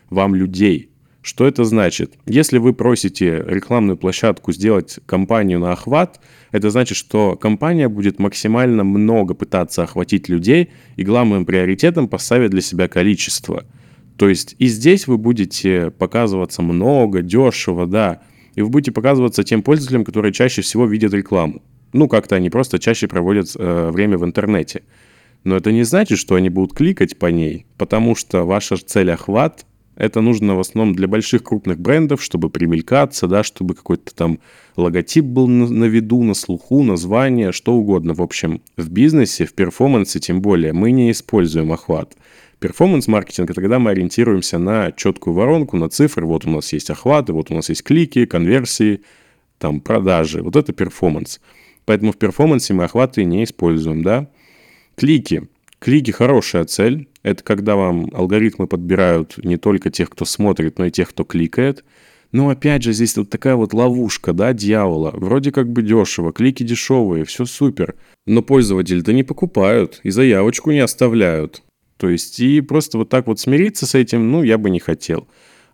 вам 0.10 0.36
людей. 0.36 0.90
Что 1.22 1.48
это 1.48 1.64
значит? 1.64 2.14
Если 2.28 2.60
вы 2.60 2.74
просите 2.74 3.44
рекламную 3.48 3.98
площадку 3.98 4.52
сделать 4.52 5.00
компанию 5.08 5.60
на 5.60 5.72
охват, 5.72 6.22
это 6.52 6.70
значит, 6.70 6.98
что 6.98 7.36
компания 7.36 7.90
будет 7.90 8.20
максимально 8.20 8.84
много 8.84 9.34
пытаться 9.34 9.82
охватить 9.82 10.30
людей 10.30 10.70
и 10.98 11.04
главным 11.04 11.46
приоритетом 11.46 12.08
поставить 12.08 12.52
для 12.52 12.62
себя 12.62 12.88
количество. 12.88 13.66
То 14.18 14.30
есть 14.30 14.56
и 14.60 14.68
здесь 14.68 15.08
вы 15.08 15.18
будете 15.18 15.90
показываться 15.90 16.62
много, 16.62 17.24
дешево, 17.24 17.88
да, 17.88 18.22
и 18.54 18.62
вы 18.62 18.70
будете 18.70 18.92
показываться 18.92 19.44
тем 19.44 19.64
пользователям, 19.64 20.06
которые 20.06 20.32
чаще 20.32 20.62
всего 20.62 20.86
видят 20.86 21.14
рекламу. 21.14 21.64
Ну, 21.96 22.10
как-то 22.10 22.36
они 22.36 22.50
просто 22.50 22.78
чаще 22.78 23.08
проводят 23.08 23.56
э, 23.56 23.90
время 23.90 24.18
в 24.18 24.26
интернете. 24.26 24.84
Но 25.46 25.56
это 25.56 25.72
не 25.72 25.84
значит, 25.84 26.20
что 26.20 26.36
они 26.36 26.50
будут 26.50 26.74
кликать 26.78 27.18
по 27.18 27.28
ней, 27.28 27.66
потому 27.78 28.16
что 28.16 28.44
ваша 28.44 28.76
цель 28.76 29.12
охват 29.12 29.66
Это 29.96 30.20
нужно 30.20 30.56
в 30.56 30.60
основном 30.60 30.94
для 30.94 31.08
больших 31.08 31.44
крупных 31.44 31.80
брендов, 31.80 32.22
чтобы 32.22 32.50
примелькаться, 32.50 33.28
да, 33.28 33.44
чтобы 33.44 33.76
какой-то 33.76 34.14
там 34.14 34.40
логотип 34.76 35.24
был 35.24 35.48
на, 35.48 35.86
виду, 35.86 36.22
на 36.24 36.34
слуху, 36.34 36.84
название, 36.84 37.54
что 37.54 37.74
угодно. 37.74 38.14
В 38.14 38.22
общем, 38.22 38.62
в 38.76 38.90
бизнесе, 38.90 39.46
в 39.46 39.54
перформансе 39.54 40.20
тем 40.20 40.42
более, 40.42 40.74
мы 40.74 40.92
не 40.92 41.12
используем 41.12 41.72
охват. 41.72 42.16
Перформанс-маркетинг– 42.60 43.50
это 43.52 43.62
когда 43.62 43.80
мы 43.80 43.92
ориентируемся 43.92 44.58
на 44.58 44.92
четкую 44.92 45.34
воронку, 45.34 45.78
на 45.78 45.90
цифры. 45.90 46.26
Вот 46.26 46.46
у 46.46 46.50
нас 46.50 46.74
есть 46.74 46.90
охваты, 46.90 47.32
вот 47.32 47.52
у 47.52 47.54
нас 47.54 47.70
есть 47.70 47.84
клики, 47.84 48.26
конверсии, 48.26 49.02
там, 49.60 49.80
продажи. 49.80 50.42
Вот 50.42 50.58
это 50.58 50.74
перформанс. 50.74 51.40
Поэтому 51.86 52.12
в 52.12 52.18
перформансе 52.18 52.74
мы 52.74 52.84
охваты 52.84 53.24
не 53.24 53.44
используем, 53.44 54.04
да. 54.04 54.28
Клики. 54.96 55.48
Клики– 55.80 56.12
хорошая 56.12 56.66
цель. 56.66 57.08
Это 57.22 57.44
когда 57.44 57.76
вам 57.76 58.10
алгоритмы 58.14 58.68
подбирают 58.68 59.38
не 59.44 59.58
только 59.58 59.90
тех, 59.90 60.10
кто 60.10 60.26
смотрит, 60.26 60.80
но 60.80 60.86
и 60.86 60.92
тех, 60.92 61.10
кто 61.10 61.24
кликает. 61.24 61.84
Но 62.32 62.50
опять 62.50 62.84
же, 62.84 62.92
здесь 62.92 63.16
вот 63.18 63.30
такая 63.30 63.56
вот 63.56 63.74
ловушка, 63.74 64.34
да, 64.34 64.52
дьявола. 64.54 65.12
Вроде 65.12 65.52
как 65.52 65.72
бы 65.72 65.82
дешево, 65.82 66.34
клики 66.34 66.64
дешевые, 66.64 67.24
все 67.24 67.46
супер. 67.46 67.96
Но 68.26 68.42
пользователи-то 68.42 69.14
не 69.14 69.24
покупают 69.24 70.00
и 70.04 70.10
заявочку 70.10 70.72
не 70.72 70.80
оставляют. 70.80 71.64
То 71.98 72.10
есть 72.10 72.40
и 72.40 72.62
просто 72.62 72.98
вот 72.98 73.10
так 73.10 73.28
вот 73.28 73.40
смириться 73.40 73.86
с 73.86 73.96
этим, 73.96 74.32
ну, 74.32 74.44
я 74.44 74.58
бы 74.58 74.70
не 74.70 74.80
хотел. 74.80 75.28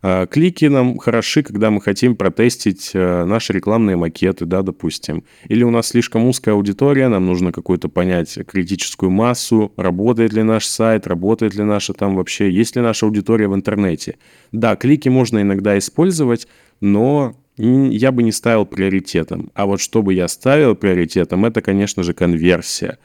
А, 0.03 0.25
клики 0.25 0.65
нам 0.65 0.97
хороши, 0.97 1.43
когда 1.43 1.69
мы 1.69 1.79
хотим 1.79 2.15
протестить 2.15 2.91
э, 2.93 3.23
наши 3.25 3.53
рекламные 3.53 3.95
макеты, 3.95 4.45
да, 4.45 4.63
допустим. 4.63 5.23
Или 5.47 5.63
у 5.63 5.69
нас 5.69 5.89
слишком 5.89 6.25
узкая 6.25 6.55
аудитория, 6.55 7.07
нам 7.07 7.27
нужно 7.27 7.51
какую-то 7.51 7.87
понять 7.87 8.39
критическую 8.47 9.11
массу, 9.11 9.71
работает 9.77 10.33
ли 10.33 10.41
наш 10.41 10.65
сайт, 10.65 11.05
работает 11.05 11.53
ли 11.53 11.63
наша 11.63 11.93
там 11.93 12.15
вообще, 12.15 12.49
есть 12.49 12.75
ли 12.75 12.81
наша 12.81 13.05
аудитория 13.05 13.47
в 13.47 13.55
интернете. 13.55 14.17
Да, 14.51 14.75
клики 14.75 15.09
можно 15.09 15.41
иногда 15.41 15.77
использовать, 15.77 16.47
но 16.79 17.35
я 17.57 18.11
бы 18.11 18.23
не 18.23 18.31
ставил 18.31 18.65
приоритетом. 18.65 19.51
А 19.53 19.67
вот 19.67 19.79
что 19.81 20.01
бы 20.01 20.15
я 20.15 20.27
ставил 20.27 20.75
приоритетом, 20.75 21.45
это, 21.45 21.61
конечно 21.61 22.01
же, 22.01 22.13
конверсия. 22.13 22.97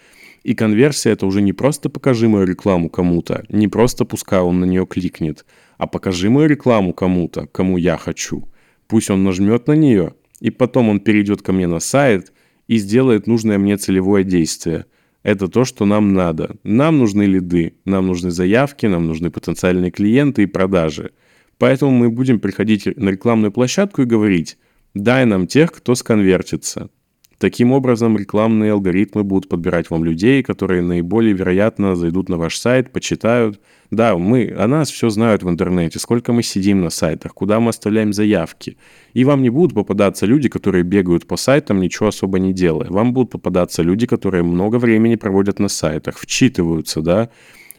И 0.44 0.54
конверсия 0.54 1.10
это 1.10 1.26
уже 1.26 1.42
не 1.42 1.52
просто 1.52 1.90
покажи 1.90 2.28
мою 2.28 2.46
рекламу 2.46 2.88
кому-то, 2.88 3.44
не 3.48 3.68
просто 3.68 4.04
пускай 4.04 4.40
он 4.40 4.60
на 4.60 4.64
нее 4.64 4.86
кликнет, 4.86 5.44
а 5.78 5.86
покажи 5.86 6.30
мою 6.30 6.48
рекламу 6.48 6.92
кому-то, 6.92 7.46
кому 7.46 7.78
я 7.78 7.96
хочу. 7.96 8.48
Пусть 8.86 9.10
он 9.10 9.24
нажмет 9.24 9.66
на 9.66 9.72
нее, 9.72 10.14
и 10.40 10.50
потом 10.50 10.88
он 10.88 11.00
перейдет 11.00 11.42
ко 11.42 11.52
мне 11.52 11.66
на 11.66 11.80
сайт 11.80 12.32
и 12.68 12.78
сделает 12.78 13.26
нужное 13.26 13.58
мне 13.58 13.76
целевое 13.76 14.24
действие. 14.24 14.86
Это 15.22 15.48
то, 15.48 15.64
что 15.64 15.84
нам 15.86 16.14
надо. 16.14 16.56
Нам 16.62 16.98
нужны 16.98 17.24
лиды, 17.24 17.74
нам 17.84 18.06
нужны 18.06 18.30
заявки, 18.30 18.86
нам 18.86 19.06
нужны 19.06 19.30
потенциальные 19.30 19.90
клиенты 19.90 20.44
и 20.44 20.46
продажи. 20.46 21.12
Поэтому 21.58 21.90
мы 21.90 22.10
будем 22.10 22.38
приходить 22.38 22.86
на 22.96 23.08
рекламную 23.08 23.50
площадку 23.50 24.02
и 24.02 24.06
говорить, 24.06 24.58
дай 24.94 25.24
нам 25.24 25.46
тех, 25.46 25.72
кто 25.72 25.94
сконвертится. 25.94 26.90
Таким 27.38 27.72
образом, 27.72 28.16
рекламные 28.16 28.72
алгоритмы 28.72 29.22
будут 29.22 29.50
подбирать 29.50 29.90
вам 29.90 30.04
людей, 30.04 30.42
которые 30.42 30.80
наиболее 30.80 31.34
вероятно 31.34 31.94
зайдут 31.94 32.30
на 32.30 32.38
ваш 32.38 32.56
сайт, 32.56 32.92
почитают. 32.92 33.60
Да, 33.90 34.16
мы 34.16 34.54
о 34.56 34.66
нас 34.66 34.90
все 34.90 35.10
знают 35.10 35.42
в 35.42 35.50
интернете, 35.50 35.98
сколько 35.98 36.32
мы 36.32 36.42
сидим 36.42 36.80
на 36.80 36.88
сайтах, 36.88 37.34
куда 37.34 37.60
мы 37.60 37.68
оставляем 37.70 38.14
заявки. 38.14 38.78
И 39.12 39.24
вам 39.24 39.42
не 39.42 39.50
будут 39.50 39.74
попадаться 39.74 40.24
люди, 40.24 40.48
которые 40.48 40.82
бегают 40.82 41.26
по 41.26 41.36
сайтам, 41.36 41.78
ничего 41.78 42.08
особо 42.08 42.38
не 42.38 42.54
делая. 42.54 42.88
Вам 42.90 43.12
будут 43.12 43.32
попадаться 43.32 43.82
люди, 43.82 44.06
которые 44.06 44.42
много 44.42 44.76
времени 44.76 45.16
проводят 45.16 45.58
на 45.58 45.68
сайтах, 45.68 46.18
вчитываются, 46.18 47.02
да, 47.02 47.28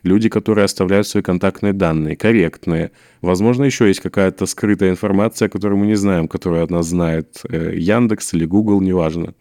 люди, 0.03 0.29
которые 0.29 0.65
оставляют 0.65 1.07
свои 1.07 1.23
контактные 1.23 1.73
данные, 1.73 2.15
корректные. 2.15 2.91
Возможно, 3.21 3.63
еще 3.63 3.87
есть 3.87 3.99
какая-то 3.99 4.45
скрытая 4.45 4.91
информация, 4.91 5.49
которую 5.49 5.79
мы 5.79 5.87
не 5.87 5.95
знаем, 5.95 6.27
которую 6.27 6.63
от 6.63 6.71
нас 6.71 6.87
знает 6.87 7.41
э, 7.49 7.73
Яндекс 7.75 8.33
или 8.33 8.45
Google, 8.45 8.81
неважно. 8.81 9.33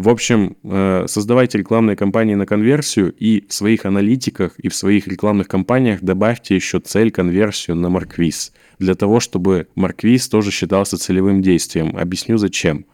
В 0.00 0.08
общем, 0.08 0.56
э, 0.64 1.04
создавайте 1.08 1.58
рекламные 1.58 1.94
кампании 1.94 2.34
на 2.34 2.46
конверсию 2.46 3.12
и 3.12 3.44
в 3.46 3.52
своих 3.52 3.84
аналитиках 3.84 4.58
и 4.58 4.70
в 4.70 4.74
своих 4.74 5.06
рекламных 5.06 5.46
кампаниях 5.46 6.00
добавьте 6.00 6.54
еще 6.54 6.80
цель 6.80 7.10
конверсию 7.10 7.76
на 7.76 7.90
Марквиз. 7.90 8.52
Для 8.78 8.94
того, 8.94 9.20
чтобы 9.20 9.66
Марквиз 9.74 10.26
тоже 10.30 10.52
считался 10.52 10.96
целевым 10.96 11.42
действием. 11.42 11.98
Объясню 11.98 12.38
зачем. 12.38 12.86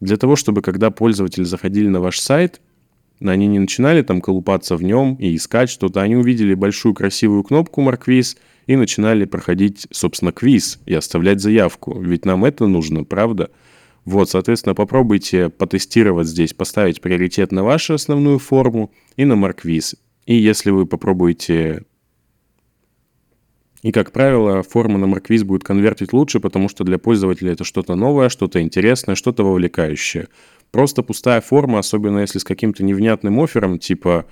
Для 0.00 0.16
того, 0.16 0.36
чтобы 0.36 0.62
когда 0.62 0.90
пользователи 0.90 1.44
заходили 1.44 1.88
на 1.88 2.00
ваш 2.00 2.18
сайт, 2.18 2.62
они 3.20 3.46
не 3.46 3.58
начинали 3.58 4.02
там 4.02 4.20
колупаться 4.20 4.76
в 4.76 4.82
нем 4.82 5.14
и 5.16 5.34
искать 5.34 5.70
что-то, 5.70 6.02
они 6.02 6.16
увидели 6.16 6.54
большую 6.54 6.94
красивую 6.94 7.42
кнопку 7.42 7.80
Марквиз 7.80 8.36
и 8.66 8.76
начинали 8.76 9.24
проходить, 9.24 9.86
собственно, 9.90 10.30
квиз 10.30 10.78
и 10.86 10.94
оставлять 10.94 11.40
заявку. 11.40 12.00
Ведь 12.00 12.24
нам 12.24 12.44
это 12.44 12.66
нужно, 12.66 13.04
правда? 13.04 13.50
Вот, 14.04 14.30
соответственно, 14.30 14.74
попробуйте 14.74 15.48
потестировать 15.48 16.28
здесь, 16.28 16.54
поставить 16.54 17.00
приоритет 17.00 17.52
на 17.52 17.64
вашу 17.64 17.94
основную 17.94 18.38
форму 18.38 18.92
и 19.16 19.24
на 19.24 19.36
марквиз. 19.36 19.96
И 20.26 20.34
если 20.34 20.70
вы 20.70 20.86
попробуете... 20.86 21.84
И, 23.82 23.92
как 23.92 24.12
правило, 24.12 24.62
форма 24.62 24.98
на 24.98 25.06
марквиз 25.06 25.44
будет 25.44 25.62
конвертить 25.62 26.12
лучше, 26.12 26.40
потому 26.40 26.68
что 26.68 26.84
для 26.84 26.98
пользователя 26.98 27.52
это 27.52 27.64
что-то 27.64 27.94
новое, 27.94 28.28
что-то 28.28 28.60
интересное, 28.60 29.14
что-то 29.14 29.44
вовлекающее. 29.44 30.28
Просто 30.70 31.02
пустая 31.02 31.40
форма, 31.40 31.78
особенно 31.78 32.18
если 32.18 32.38
с 32.38 32.44
каким-то 32.44 32.84
невнятным 32.84 33.40
оффером, 33.40 33.78
типа 33.78 34.26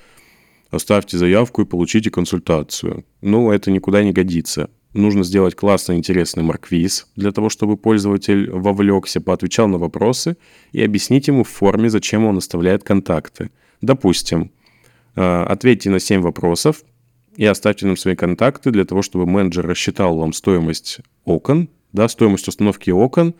«оставьте 0.70 1.18
заявку 1.18 1.62
и 1.62 1.66
получите 1.66 2.10
консультацию». 2.10 3.04
Ну, 3.22 3.50
это 3.50 3.70
никуда 3.70 4.02
не 4.02 4.12
годится 4.12 4.68
нужно 4.96 5.24
сделать 5.24 5.54
классный, 5.54 5.96
интересный 5.96 6.42
марквиз 6.42 7.06
для 7.16 7.30
того, 7.30 7.48
чтобы 7.48 7.76
пользователь 7.76 8.50
вовлекся, 8.50 9.20
поотвечал 9.20 9.68
на 9.68 9.78
вопросы 9.78 10.36
и 10.72 10.82
объяснить 10.82 11.28
ему 11.28 11.44
в 11.44 11.48
форме, 11.48 11.90
зачем 11.90 12.24
он 12.24 12.38
оставляет 12.38 12.82
контакты. 12.82 13.50
Допустим, 13.80 14.50
э, 15.14 15.42
ответьте 15.42 15.90
на 15.90 16.00
7 16.00 16.22
вопросов 16.22 16.82
и 17.36 17.44
оставьте 17.44 17.86
нам 17.86 17.96
свои 17.96 18.16
контакты 18.16 18.70
для 18.70 18.84
того, 18.84 19.02
чтобы 19.02 19.26
менеджер 19.26 19.66
рассчитал 19.66 20.16
вам 20.16 20.32
стоимость 20.32 21.00
окон, 21.24 21.68
да, 21.92 22.08
стоимость 22.08 22.48
установки 22.48 22.90
окон, 22.90 23.34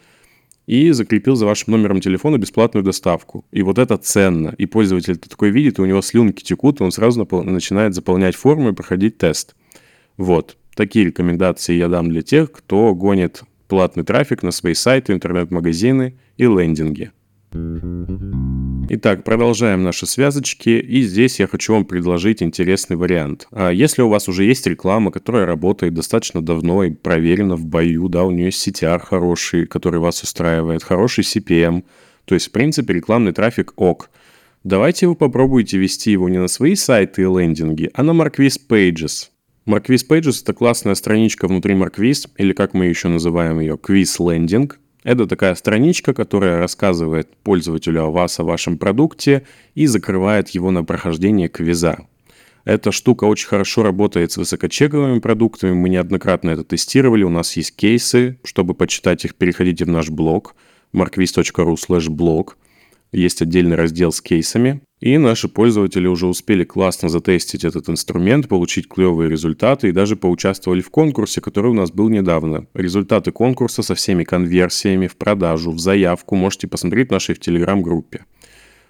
и 0.67 0.91
закрепил 0.91 1.37
за 1.37 1.47
вашим 1.47 1.73
номером 1.73 2.01
телефона 2.01 2.39
бесплатную 2.39 2.85
доставку. 2.85 3.45
И 3.53 3.63
вот 3.63 3.79
это 3.79 3.97
ценно. 3.97 4.55
И 4.59 4.67
пользователь 4.67 5.15
это 5.15 5.31
такой 5.31 5.51
видит, 5.51 5.79
и 5.79 5.83
у 5.83 5.87
него 5.87 6.03
слюнки 6.03 6.43
текут, 6.43 6.81
и 6.81 6.85
он 6.85 6.91
сразу 6.91 7.27
начинает 7.45 7.95
заполнять 7.95 8.35
форму 8.35 8.71
и 8.71 8.75
проходить 8.75 9.19
тест. 9.19 9.55
Вот. 10.17 10.57
Такие 10.75 11.07
рекомендации 11.07 11.75
я 11.75 11.89
дам 11.89 12.11
для 12.11 12.23
тех, 12.23 12.53
кто 12.53 12.95
гонит 12.95 13.43
платный 13.69 14.05
трафик 14.05 14.43
на 14.43 14.51
свои 14.51 14.75
сайты, 14.75 15.13
интернет-магазины 15.13 16.19
и 16.37 16.45
лендинги. 16.45 17.13
Итак, 18.89 19.25
продолжаем 19.25 19.83
наши 19.83 20.07
связочки, 20.07 20.69
и 20.69 21.03
здесь 21.03 21.41
я 21.41 21.49
хочу 21.49 21.73
вам 21.73 21.85
предложить 21.85 22.41
интересный 22.41 22.95
вариант. 22.95 23.49
А 23.51 23.71
если 23.71 24.03
у 24.03 24.09
вас 24.09 24.29
уже 24.29 24.45
есть 24.45 24.65
реклама, 24.69 25.11
которая 25.11 25.45
работает 25.45 25.93
достаточно 25.93 26.41
давно 26.41 26.85
и 26.85 26.93
проверена 26.93 27.57
в 27.57 27.67
бою, 27.67 28.09
да, 28.09 28.23
у 28.23 28.31
нее 28.31 28.47
есть 28.47 28.67
CTR 28.67 29.01
хороший, 29.01 29.67
который 29.67 29.99
вас 29.99 30.23
устраивает, 30.23 30.85
хороший 30.85 31.25
CPM, 31.25 31.83
то 32.27 32.35
есть, 32.35 32.47
в 32.47 32.51
принципе, 32.53 32.95
рекламный 32.95 33.33
трафик 33.33 33.73
ок. 33.75 34.09
Давайте 34.63 35.09
вы 35.09 35.17
попробуйте 35.17 35.79
вести 35.79 36.13
его 36.13 36.29
не 36.29 36.39
на 36.39 36.47
свои 36.47 36.77
сайты 36.77 37.23
и 37.23 37.25
лендинги, 37.25 37.91
а 37.93 38.05
на 38.05 38.13
Marquis 38.13 38.55
Pages. 38.69 39.31
Marquis 39.67 40.07
Pages– 40.09 40.43
это 40.43 40.53
классная 40.53 40.95
страничка 40.95 41.49
внутри 41.49 41.75
Marquis, 41.75 42.29
или 42.37 42.53
как 42.53 42.73
мы 42.73 42.87
еще 42.87 43.09
называем 43.09 43.59
ее, 43.59 43.75
Quiz 43.75 44.21
Landing. 44.21 44.73
Это 45.07 45.29
такая 45.29 45.55
страничка, 45.55 46.13
которая 46.15 46.59
рассказывает 46.59 47.29
пользователю 47.45 48.07
о 48.07 48.11
вас, 48.11 48.41
о 48.41 48.43
вашем 48.43 48.77
продукте 48.77 49.47
и 49.77 49.87
закрывает 49.87 50.49
его 50.49 50.73
на 50.73 50.83
прохождение 50.83 51.49
квиза. 51.49 52.09
Эта 52.65 52.91
штука 52.91 53.23
очень 53.23 53.47
хорошо 53.47 53.85
работает 53.85 54.33
с 54.33 54.37
высокочековыми 54.37 55.21
продуктами, 55.21 55.75
мы 55.75 55.91
неоднократно 55.91 56.51
это 56.51 56.65
тестировали, 56.65 57.23
у 57.23 57.29
нас 57.29 57.57
есть 57.57 57.77
кейсы, 57.77 58.41
чтобы 58.43 58.75
почитать 58.75 59.25
их, 59.25 59.37
переходите 59.37 59.85
в 59.85 59.91
наш 59.91 60.11
блог 60.11 60.57
marquis.ru 60.93 61.77
blog. 62.09 62.55
Есть 63.13 63.43
отдельный 63.43 63.77
раздел 63.77 64.11
с 64.11 64.21
кейсами. 64.21 64.81
И 65.01 65.19
наши 65.19 65.49
пользователи 65.49 66.07
уже 66.07 66.27
успели 66.27 66.65
классно 66.65 67.11
затестить 67.11 67.65
этот 67.65 67.91
инструмент, 67.91 68.49
получить 68.49 68.89
клевые 68.89 69.29
результаты 69.29 69.89
и 69.89 69.93
даже 69.93 70.17
поучаствовали 70.17 70.81
в 70.81 70.89
конкурсе, 70.89 71.43
который 71.43 71.71
у 71.71 71.75
нас 71.75 71.91
был 71.91 72.09
недавно. 72.09 72.67
Результаты 72.73 73.31
конкурса 73.31 73.83
со 73.83 73.95
всеми 73.95 74.25
конверсиями 74.25 75.07
в 75.07 75.17
продажу, 75.17 75.71
в 75.71 75.79
заявку 75.79 76.35
можете 76.35 76.67
посмотреть 76.67 77.09
в 77.09 77.13
нашей 77.13 77.35
в 77.35 77.41
Телеграм-группе. 77.41 78.25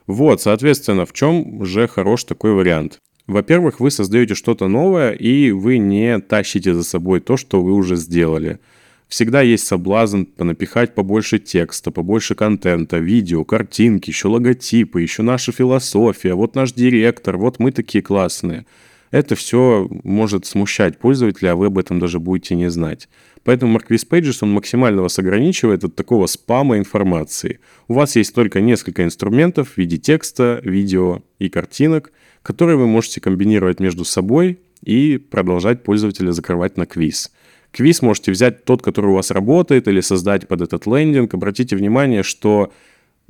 Вот, 0.07 0.41
соответственно, 0.41 1.07
в 1.07 1.13
чем 1.13 1.65
же 1.65 1.89
хорош 1.89 2.23
такой 2.23 2.53
вариант? 2.53 3.01
Во-первых, 3.27 3.81
вы 3.81 3.91
создаете 3.91 4.37
что-то 4.37 4.69
новое, 4.69 5.11
и 5.11 5.51
вы 5.51 5.79
не 5.79 6.21
тащите 6.21 6.73
за 6.73 6.85
собой 6.85 7.19
то, 7.19 7.37
что 7.37 7.61
вы 7.61 7.73
уже 7.73 7.97
сделали– 7.97 8.61
Всегда 9.09 9.41
есть 9.41 9.67
соблазн 9.67 10.25
понапихать 10.25 10.95
побольше 10.95 11.39
текста, 11.39 11.93
побольше 11.93 12.35
контента, 12.35 12.99
видео, 12.99 13.45
картинки, 13.45 14.11
еще 14.11 14.29
логотипы, 14.29 15.01
еще 15.01 15.23
наша 15.23 15.53
философия, 15.53 16.35
вот 16.35 16.57
наш 16.57 16.73
директор, 16.73 17.37
вот 17.37 17.61
мы 17.61 17.71
такие 17.71 18.03
классные. 18.03 18.67
это 19.13 19.37
все 19.37 19.89
может 20.03 20.45
смущать 20.45 20.99
пользователя, 20.99 21.53
а 21.53 21.57
вы 21.57 21.67
об 21.67 21.79
этом 21.79 22.01
даже 22.01 22.19
будете 22.19 22.57
не 22.57 22.69
знать. 22.69 23.09
Поэтому 23.45 23.79
Marquis 23.79 24.05
Pages, 24.09 24.39
он 24.41 24.53
максимально 24.53 25.03
вас 25.03 25.21
ограничивает 25.21 25.85
от 25.85 25.95
такого 25.95 26.27
спама 26.27 26.79
информации. 26.79 27.61
У 27.87 27.95
вас 27.95 28.17
есть 28.17 28.35
только 28.35 28.61
несколько 28.61 29.05
инструментов 29.05 29.71
в 29.71 29.79
виде 29.79 29.99
текста, 29.99 30.61
видео 30.65 31.23
и 31.39 31.49
картинок, 31.49 32.11
которые 32.43 32.77
вы 32.77 32.89
можете 32.89 33.21
комбинировать 33.21 33.79
между 33.79 34.05
собой 34.05 34.59
и 34.83 35.17
продолжать 35.19 35.85
пользователя 35.85 36.33
закрывать 36.33 36.77
на 36.77 36.87
квиз. 36.87 37.31
Квиз 37.77 38.01
можете 38.01 38.33
взять 38.33 38.65
тот, 38.65 38.81
который 38.81 39.11
у 39.11 39.15
вас 39.15 39.31
работает, 39.31 39.87
или 39.87 40.01
создать 40.01 40.49
под 40.49 40.63
этот 40.63 40.87
лендинг. 40.87 41.35
Обратите 41.35 41.77
внимание, 41.77 42.23
что 42.23 42.73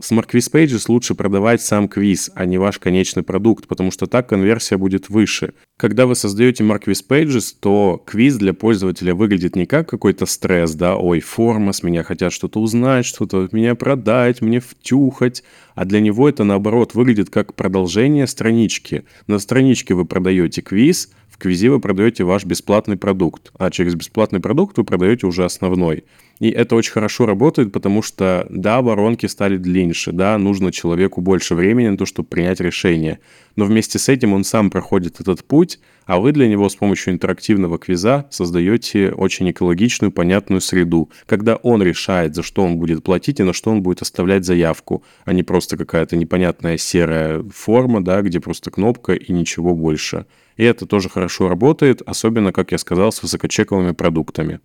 с 0.00 0.12
Marquis 0.12 0.52
Pages 0.52 0.84
лучше 0.86 1.16
продавать 1.16 1.62
сам 1.62 1.88
квиз, 1.88 2.30
а 2.34 2.44
не 2.44 2.56
ваш 2.56 2.78
конечный 2.78 3.24
продукт, 3.24 3.66
потому 3.66 3.90
что 3.90 4.06
так 4.06 4.28
конверсия 4.28 4.76
будет 4.76 5.08
выше. 5.08 5.54
Когда 5.78 6.06
вы 6.06 6.14
создаете 6.14 6.62
Marquis 6.62 7.02
Pages, 7.08 7.54
то 7.58 8.00
квиз 8.06 8.36
для 8.36 8.54
пользователя 8.54 9.16
выглядит 9.16 9.56
не 9.56 9.66
как 9.66 9.88
какой-то 9.88 10.26
стресс, 10.26 10.74
да, 10.74 10.96
ой, 10.96 11.18
форма, 11.18 11.72
с 11.72 11.82
меня 11.82 12.04
хотят 12.04 12.32
что-то 12.32 12.60
узнать, 12.60 13.04
что-то 13.04 13.42
от 13.42 13.52
меня 13.52 13.74
продать, 13.74 14.42
мне 14.42 14.60
втюхать, 14.60 15.42
а 15.74 15.84
для 15.84 15.98
него 15.98 16.28
это 16.28 16.44
наоборот 16.44 16.94
выглядит 16.94 17.30
как 17.30 17.54
продолжение 17.54 18.28
странички. 18.28 19.06
На 19.26 19.40
страничке 19.40 19.94
вы 19.94 20.04
продаете 20.04 20.62
квиз, 20.62 21.10
в 21.36 21.38
квизе 21.38 21.68
вы 21.68 21.80
продаете 21.80 22.24
ваш 22.24 22.46
бесплатный 22.46 22.96
продукт, 22.96 23.50
а 23.58 23.70
через 23.70 23.94
бесплатный 23.94 24.40
продукт 24.40 24.78
вы 24.78 24.84
продаете 24.84 25.26
уже 25.26 25.44
основной. 25.44 26.04
И 26.38 26.50
это 26.50 26.76
очень 26.76 26.92
хорошо 26.92 27.24
работает, 27.24 27.72
потому 27.72 28.02
что, 28.02 28.46
да, 28.50 28.82
воронки 28.82 29.26
стали 29.26 29.56
длиннее, 29.56 29.86
да, 30.12 30.36
нужно 30.36 30.72
человеку 30.72 31.20
больше 31.20 31.54
времени 31.54 31.88
на 31.88 31.96
то, 31.96 32.06
чтобы 32.06 32.28
принять 32.28 32.60
решение. 32.60 33.20
Но 33.56 33.64
вместе 33.64 33.98
с 33.98 34.08
этим 34.08 34.32
он 34.32 34.44
сам 34.44 34.70
проходит 34.70 35.20
этот 35.20 35.44
путь, 35.44 35.78
а 36.04 36.18
вы 36.18 36.32
для 36.32 36.48
него 36.48 36.68
с 36.68 36.76
помощью 36.76 37.12
интерактивного 37.12 37.78
квиза 37.78 38.26
создаете 38.30 39.12
очень 39.12 39.50
экологичную, 39.50 40.12
понятную 40.12 40.60
среду, 40.60 41.10
когда 41.26 41.56
он 41.56 41.82
решает, 41.82 42.34
за 42.34 42.42
что 42.42 42.62
он 42.62 42.78
будет 42.78 43.02
платить 43.02 43.40
и 43.40 43.42
на 43.42 43.52
что 43.52 43.70
он 43.70 43.82
будет 43.82 44.02
оставлять 44.02 44.44
заявку, 44.44 45.04
а 45.24 45.32
не 45.32 45.42
просто 45.42 45.76
какая-то 45.76 46.16
непонятная 46.16 46.76
серая 46.78 47.42
форма, 47.50 48.04
да, 48.04 48.22
где 48.22 48.40
просто 48.40 48.70
кнопка 48.70 49.12
и 49.14 49.32
ничего 49.32 49.74
больше. 49.74 50.26
И 50.56 50.64
это 50.64 50.86
тоже 50.86 51.08
хорошо 51.08 51.48
работает, 51.48 52.02
особенно, 52.02 52.52
как 52.52 52.72
я 52.72 52.78
сказал, 52.78 53.12
с 53.12 53.22
высокочековыми 53.22 53.92
продуктами. 53.92 54.60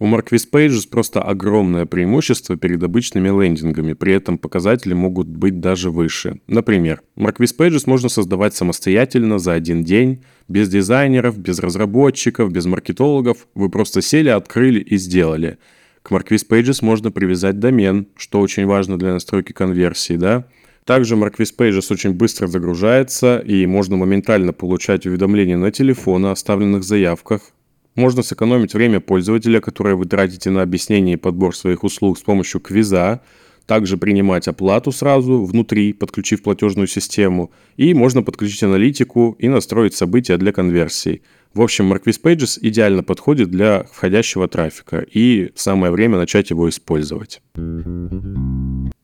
У 0.00 0.06
Marquis 0.06 0.48
Pages 0.48 0.88
просто 0.88 1.20
огромное 1.20 1.84
преимущество 1.84 2.56
перед 2.56 2.80
обычными 2.84 3.28
лендингами, 3.28 3.94
при 3.94 4.12
этом 4.12 4.38
показатели 4.38 4.94
могут 4.94 5.26
быть 5.26 5.58
даже 5.58 5.90
выше. 5.90 6.40
Например, 6.46 7.02
Marquis 7.16 7.50
Pages 7.58 7.82
можно 7.86 8.08
создавать 8.08 8.54
самостоятельно 8.54 9.40
за 9.40 9.54
один 9.54 9.82
день, 9.82 10.22
без 10.46 10.68
дизайнеров, 10.68 11.36
без 11.36 11.58
разработчиков, 11.58 12.52
без 12.52 12.66
маркетологов. 12.66 13.48
Вы 13.56 13.70
просто 13.70 14.00
сели, 14.00 14.28
открыли 14.28 14.78
и 14.78 14.96
сделали. 14.98 15.58
К 16.02 16.12
Marquis 16.12 16.46
Pages 16.48 16.78
можно 16.82 17.10
привязать 17.10 17.58
домен, 17.58 18.06
что 18.16 18.38
очень 18.38 18.66
важно 18.66 19.00
для 19.00 19.14
настройки 19.14 19.50
конверсии, 19.50 20.14
да? 20.14 20.46
Также 20.84 21.16
Marquis 21.16 21.52
Pages 21.58 21.92
очень 21.92 22.12
быстро 22.12 22.46
загружается, 22.46 23.38
и 23.40 23.66
можно 23.66 23.96
моментально 23.96 24.52
получать 24.52 25.06
уведомления 25.06 25.56
на 25.56 25.72
телефон 25.72 26.24
о 26.26 26.30
оставленных 26.30 26.84
заявках, 26.84 27.52
можно 27.98 28.22
сэкономить 28.22 28.72
время 28.72 29.00
пользователя, 29.00 29.60
которое 29.60 29.94
вы 29.94 30.06
тратите 30.06 30.50
на 30.50 30.62
объяснение 30.62 31.14
и 31.14 31.18
подбор 31.18 31.54
своих 31.54 31.84
услуг 31.84 32.18
с 32.18 32.22
помощью 32.22 32.60
квиза, 32.60 33.20
также 33.66 33.98
принимать 33.98 34.48
оплату 34.48 34.92
сразу 34.92 35.44
внутри, 35.44 35.92
подключив 35.92 36.42
платежную 36.42 36.86
систему, 36.86 37.50
и 37.76 37.92
можно 37.92 38.22
подключить 38.22 38.62
аналитику 38.62 39.36
и 39.38 39.48
настроить 39.48 39.94
события 39.94 40.38
для 40.38 40.52
конверсий. 40.52 41.22
В 41.52 41.60
общем, 41.60 41.92
Marquis 41.92 42.20
Pages 42.22 42.58
идеально 42.62 43.02
подходит 43.02 43.50
для 43.50 43.84
входящего 43.92 44.48
трафика, 44.48 45.00
и 45.00 45.50
самое 45.54 45.92
время 45.92 46.16
начать 46.16 46.50
его 46.50 46.68
использовать. 46.68 47.42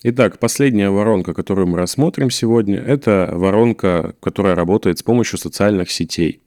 Итак, 0.02 0.38
последняя 0.38 0.90
воронка, 0.90 1.34
которую 1.34 1.66
мы 1.66 1.78
рассмотрим 1.78 2.30
сегодня, 2.30 2.78
это 2.78 3.30
воронка, 3.32 4.14
которая 4.20 4.54
работает 4.54 4.98
с 4.98 5.02
помощью 5.02 5.38
социальных 5.38 5.90
сетей. 5.90 6.43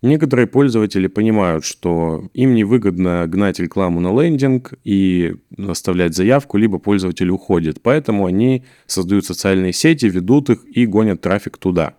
Некоторые 0.00 0.46
пользователи 0.46 1.08
понимают, 1.08 1.64
что 1.64 2.30
им 2.32 2.54
невыгодно 2.54 3.26
гнать 3.26 3.58
рекламу 3.58 3.98
на 3.98 4.12
лендинг 4.20 4.74
и 4.84 5.34
оставлять 5.56 6.14
заявку, 6.14 6.56
либо 6.56 6.78
пользователь 6.78 7.30
уходит. 7.30 7.82
Поэтому 7.82 8.26
они 8.26 8.64
создают 8.86 9.26
социальные 9.26 9.72
сети, 9.72 10.06
ведут 10.06 10.50
их 10.50 10.64
и 10.72 10.86
гонят 10.86 11.20
трафик 11.20 11.58
туда. 11.58 11.94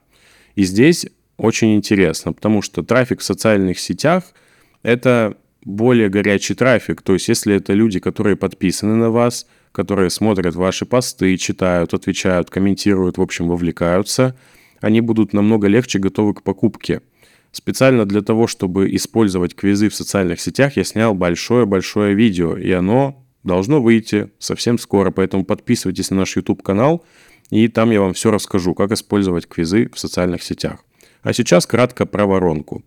И 0.56 0.64
здесь 0.64 1.08
очень 1.36 1.76
интересно, 1.76 2.32
потому 2.32 2.62
что 2.62 2.84
трафик 2.84 3.20
в 3.20 3.24
социальных 3.24 3.80
сетях– 3.80 4.24
это 4.84 5.36
более 5.66 6.08
горячий 6.08 6.54
трафик. 6.54 7.02
То 7.02 7.14
есть, 7.14 7.28
если 7.28 7.56
это 7.56 7.74
люди, 7.74 8.00
которые 8.00 8.38
подписаны 8.38 8.96
на 8.96 9.10
вас, 9.10 9.46
которые 9.74 10.10
смотрят 10.10 10.56
ваши 10.56 10.86
посты, 10.86 11.36
читают, 11.36 11.94
отвечают, 11.94 12.50
комментируют, 12.50 13.18
в 13.18 13.22
общем, 13.22 13.50
вовлекаются, 13.50 14.38
они 14.80 15.02
будут 15.02 15.34
намного 15.34 15.68
легче 15.68 16.00
готовы 16.00 16.34
к 16.34 16.44
покупке– 16.44 17.02
Специально 17.52 18.06
для 18.06 18.22
того, 18.22 18.46
чтобы 18.46 18.94
использовать 18.96 19.56
квизы 19.56 19.90
в 19.90 19.96
социальных 19.96 20.40
сетях, 20.40 20.78
я 20.78 20.84
снял 20.84 21.16
большое-большое 21.16 22.14
видео, 22.14 22.56
и 22.56 22.72
оно 22.72 23.26
должно 23.44 23.82
выйти 23.82 24.32
совсем 24.38 24.78
скоро, 24.78 25.10
поэтому 25.10 25.46
подписывайтесь 25.46 26.12
на 26.12 26.18
наш 26.18 26.36
YouTube-канал, 26.36 27.04
и 27.50 27.68
там 27.68 27.90
я 27.90 28.02
вам 28.02 28.14
все 28.14 28.30
расскажу, 28.30 28.76
как 28.76 28.92
использовать 28.92 29.48
квизы 29.48 29.90
в 29.92 29.98
социальных 29.98 30.44
сетях. 30.44 30.86
А 31.24 31.34
сейчас 31.34 31.66
кратко 31.66 32.06
про 32.06 32.28
воронку. 32.28 32.84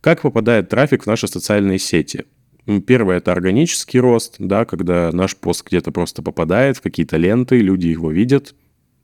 Как 0.00 0.22
попадает 0.22 0.68
трафик 0.68 1.02
в 1.02 1.06
наши 1.06 1.26
социальные 1.26 1.80
сети? 1.80 2.26
Первое– 2.86 3.16
это 3.18 3.32
органический 3.32 3.98
рост, 3.98 4.36
да, 4.38 4.64
когда 4.64 5.10
наш 5.12 5.36
пост 5.36 5.66
где-то 5.66 5.90
просто 5.90 6.22
попадает 6.22 6.76
в 6.76 6.80
какие-то 6.80 7.16
ленты, 7.16 7.58
люди 7.58 7.88
его 7.88 8.12
видят, 8.12 8.54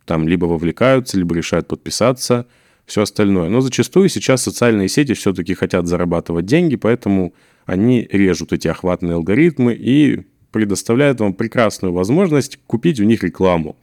там 0.05 0.29
либо 0.29 0.47
вовлекаются, 0.47 1.19
либо 1.19 1.35
решают 1.35 1.67
подписаться– 1.67 2.47
все 2.87 3.03
остальное. 3.03 3.49
Но 3.49 3.61
зачастую 3.61 4.09
сейчас 4.09 4.43
социальные 4.43 4.89
сети 4.89 5.15
все-таки 5.15 5.55
хотят 5.55 5.87
зарабатывать 5.87 6.47
деньги, 6.47 6.77
поэтому 6.77 7.35
они 7.65 8.09
режут 8.11 8.53
эти 8.53 8.69
охватные 8.69 9.15
алгоритмы 9.15 9.75
и 9.75 10.27
предоставляют 10.51 11.21
вам 11.21 11.35
прекрасную 11.35 11.93
возможность 11.93 12.59
купить 12.67 13.01
у 13.01 13.05
них 13.05 13.23
рекламу. 13.23 13.77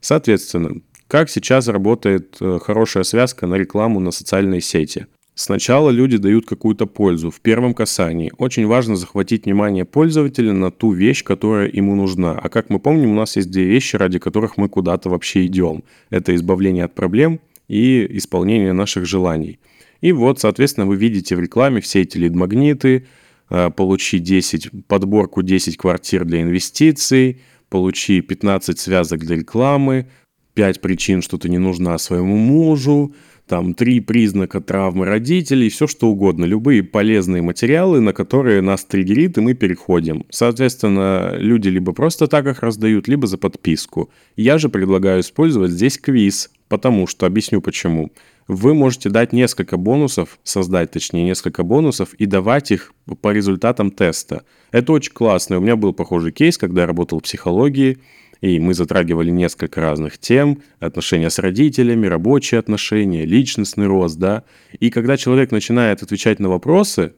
Соответственно, 0.00 0.80
как 1.08 1.30
сейчас 1.30 1.68
работает 1.68 2.36
э, 2.40 2.58
хорошая 2.62 3.02
связка 3.02 3.46
на 3.46 3.56
рекламу 3.56 4.00
на 4.00 4.10
социальные 4.10 4.60
сети? 4.60 5.06
Сначала 5.34 5.90
люди 5.90 6.16
дают 6.16 6.46
какую-то 6.46 6.86
пользу 6.86 7.30
в 7.30 7.40
первом 7.40 7.72
касании. 7.72 8.32
Очень 8.38 8.66
важно 8.66 8.96
захватить 8.96 9.44
внимание 9.44 9.84
пользователя 9.84 10.52
на 10.52 10.72
ту 10.72 10.90
вещь, 10.90 11.22
которая 11.22 11.70
ему 11.70 11.94
нужна. 11.94 12.32
А 12.32 12.48
как 12.48 12.70
мы 12.70 12.80
помним, 12.80 13.12
у 13.12 13.14
нас 13.14 13.36
есть 13.36 13.50
две 13.50 13.64
вещи, 13.64 13.94
ради 13.94 14.18
которых 14.18 14.56
мы 14.56 14.68
куда-то 14.68 15.08
вообще 15.10 15.46
идем. 15.46 15.84
Это 16.10 16.34
избавление 16.34 16.84
от 16.84 16.94
проблем 16.94 17.40
и 17.68 18.06
исполнение 18.16 18.72
наших 18.72 19.06
желаний. 19.06 19.58
И 20.00 20.12
вот, 20.12 20.40
соответственно, 20.40 20.86
вы 20.86 20.96
видите 20.96 21.36
в 21.36 21.40
рекламе 21.40 21.80
все 21.80 22.02
эти 22.02 22.18
лид-магниты, 22.18 23.06
э, 23.50 23.70
получи 23.70 24.18
10, 24.18 24.86
подборку 24.86 25.42
10 25.42 25.76
квартир 25.76 26.24
для 26.24 26.42
инвестиций, 26.42 27.40
получи 27.68 28.20
15 28.20 28.78
связок 28.78 29.20
для 29.20 29.36
рекламы, 29.36 30.06
5 30.54 30.80
причин, 30.80 31.22
что 31.22 31.38
ты 31.38 31.48
не 31.48 31.58
нужна 31.58 31.98
своему 31.98 32.36
мужу, 32.36 33.14
там 33.48 33.74
три 33.74 34.00
признака 34.00 34.60
травмы 34.60 35.06
родителей, 35.06 35.70
все 35.70 35.86
что 35.86 36.08
угодно, 36.08 36.44
любые 36.44 36.82
полезные 36.82 37.42
материалы, 37.42 38.00
на 38.00 38.12
которые 38.12 38.60
нас 38.60 38.84
триггерит, 38.84 39.38
и 39.38 39.40
мы 39.40 39.54
переходим. 39.54 40.26
Соответственно, 40.30 41.34
люди 41.38 41.68
либо 41.68 41.92
просто 41.92 42.26
так 42.26 42.46
их 42.46 42.62
раздают, 42.62 43.08
либо 43.08 43.26
за 43.26 43.38
подписку. 43.38 44.10
Я 44.36 44.58
же 44.58 44.68
предлагаю 44.68 45.22
использовать 45.22 45.70
здесь 45.70 45.98
квиз, 45.98 46.50
потому 46.68 47.06
что, 47.06 47.26
объясню 47.26 47.60
почему. 47.60 48.12
Вы 48.46 48.74
можете 48.74 49.10
дать 49.10 49.32
несколько 49.32 49.76
бонусов, 49.76 50.38
создать 50.42 50.90
точнее 50.90 51.24
несколько 51.24 51.62
бонусов 51.62 52.14
и 52.14 52.26
давать 52.26 52.70
их 52.70 52.92
по 53.20 53.32
результатам 53.32 53.90
теста. 53.90 54.44
Это 54.70 54.92
очень 54.92 55.12
классно. 55.12 55.58
У 55.58 55.60
меня 55.60 55.76
был 55.76 55.92
похожий 55.92 56.32
кейс, 56.32 56.56
когда 56.56 56.82
я 56.82 56.86
работал 56.86 57.18
в 57.18 57.22
психологии, 57.22 57.98
и 58.40 58.58
мы 58.60 58.72
затрагивали 58.72 59.30
несколько 59.30 59.80
разных 59.80 60.18
тем, 60.18 60.62
отношения 60.80 61.28
с 61.28 61.38
родителями, 61.38 62.06
рабочие 62.06 62.58
отношения, 62.58 63.24
личностный 63.24 63.86
рост, 63.86 64.16
да. 64.16 64.44
И 64.78 64.90
когда 64.90 65.16
человек 65.16 65.50
начинает 65.50 66.02
отвечать 66.02 66.38
на 66.38 66.48
вопросы, 66.48 67.14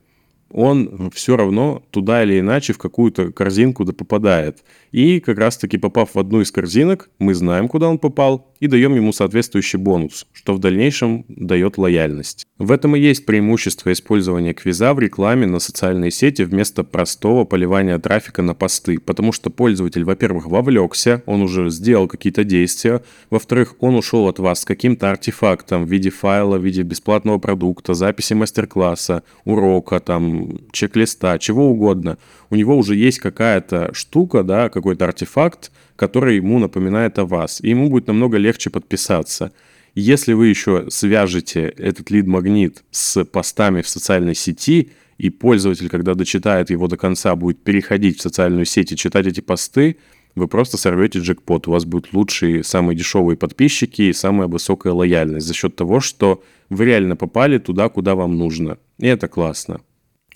он 0.52 1.10
все 1.14 1.36
равно 1.36 1.82
туда 1.90 2.24
или 2.24 2.40
иначе 2.40 2.72
в 2.72 2.78
какую-то 2.78 3.32
корзинку 3.32 3.84
да 3.84 3.92
попадает. 3.92 4.64
И 4.92 5.20
как 5.20 5.38
раз-таки 5.38 5.78
попав 5.78 6.14
в 6.14 6.18
одну 6.18 6.40
из 6.40 6.50
корзинок, 6.50 7.10
мы 7.18 7.34
знаем, 7.34 7.68
куда 7.68 7.88
он 7.88 7.98
попал, 7.98 8.50
и 8.60 8.66
даем 8.66 8.94
ему 8.94 9.12
соответствующий 9.12 9.78
бонус, 9.78 10.26
что 10.32 10.54
в 10.54 10.58
дальнейшем 10.58 11.24
дает 11.28 11.78
лояльность. 11.78 12.46
В 12.58 12.72
этом 12.72 12.94
и 12.94 13.00
есть 13.00 13.24
преимущество 13.24 13.90
использования 13.90 14.52
квиза 14.52 14.92
в 14.92 14.98
рекламе 14.98 15.46
на 15.46 15.60
социальные 15.60 16.10
сети 16.10 16.42
вместо 16.42 16.84
простого 16.84 17.44
поливания 17.44 17.98
трафика 17.98 18.42
на 18.42 18.54
посты, 18.54 18.98
потому 18.98 19.32
что 19.32 19.48
пользователь, 19.48 20.04
во-первых, 20.04 20.46
вовлекся, 20.46 21.22
он 21.24 21.40
уже 21.40 21.70
сделал 21.70 22.06
какие-то 22.06 22.44
действия, 22.44 23.02
во-вторых, 23.30 23.76
он 23.80 23.94
ушел 23.94 24.28
от 24.28 24.38
вас 24.38 24.60
с 24.60 24.64
каким-то 24.64 25.10
артефактом 25.10 25.86
в 25.86 25.90
виде 25.90 26.10
файла, 26.10 26.58
в 26.58 26.64
виде 26.64 26.82
бесплатного 26.82 27.38
продукта, 27.38 27.94
записи 27.94 28.34
мастер-класса, 28.34 29.22
урока, 29.44 30.00
там, 30.00 30.58
чек-листа, 30.72 31.38
чего 31.38 31.70
угодно. 31.70 32.18
У 32.50 32.56
него 32.56 32.76
уже 32.76 32.96
есть 32.96 33.20
какая-то 33.20 33.94
штука, 33.94 34.42
да, 34.42 34.68
какой-то 34.68 35.04
артефакт, 35.04 35.70
который 35.96 36.36
ему 36.36 36.58
напоминает 36.58 37.18
о 37.18 37.24
вас, 37.24 37.60
и 37.60 37.70
ему 37.70 37.88
будет 37.88 38.08
намного 38.08 38.36
легче 38.36 38.70
подписаться. 38.70 39.52
Если 39.94 40.32
вы 40.32 40.48
еще 40.48 40.86
свяжете 40.90 41.72
этот 41.76 42.10
лид-магнит 42.10 42.82
с 42.90 43.24
постами 43.24 43.82
в 43.82 43.88
социальной 43.88 44.34
сети, 44.34 44.92
и 45.18 45.28
пользователь, 45.28 45.90
когда 45.90 46.14
дочитает 46.14 46.70
его 46.70 46.88
до 46.88 46.96
конца, 46.96 47.36
будет 47.36 47.62
переходить 47.62 48.18
в 48.18 48.22
социальную 48.22 48.64
сеть 48.64 48.90
и 48.92 48.96
читать 48.96 49.26
эти 49.26 49.40
посты, 49.40 49.98
вы 50.34 50.48
просто 50.48 50.78
сорвете 50.78 51.18
джекпот. 51.18 51.68
У 51.68 51.72
вас 51.72 51.84
будут 51.84 52.14
лучшие, 52.14 52.64
самые 52.64 52.96
дешевые 52.96 53.36
подписчики 53.36 54.02
и 54.02 54.12
самая 54.12 54.48
высокая 54.48 54.92
лояльность 54.94 55.46
за 55.46 55.52
счет 55.52 55.76
того, 55.76 56.00
что 56.00 56.42
вы 56.70 56.86
реально 56.86 57.16
попали 57.16 57.58
туда, 57.58 57.88
куда 57.90 58.14
вам 58.14 58.38
нужно. 58.38 58.78
И 58.98 59.06
это 59.06 59.28
классно. 59.28 59.80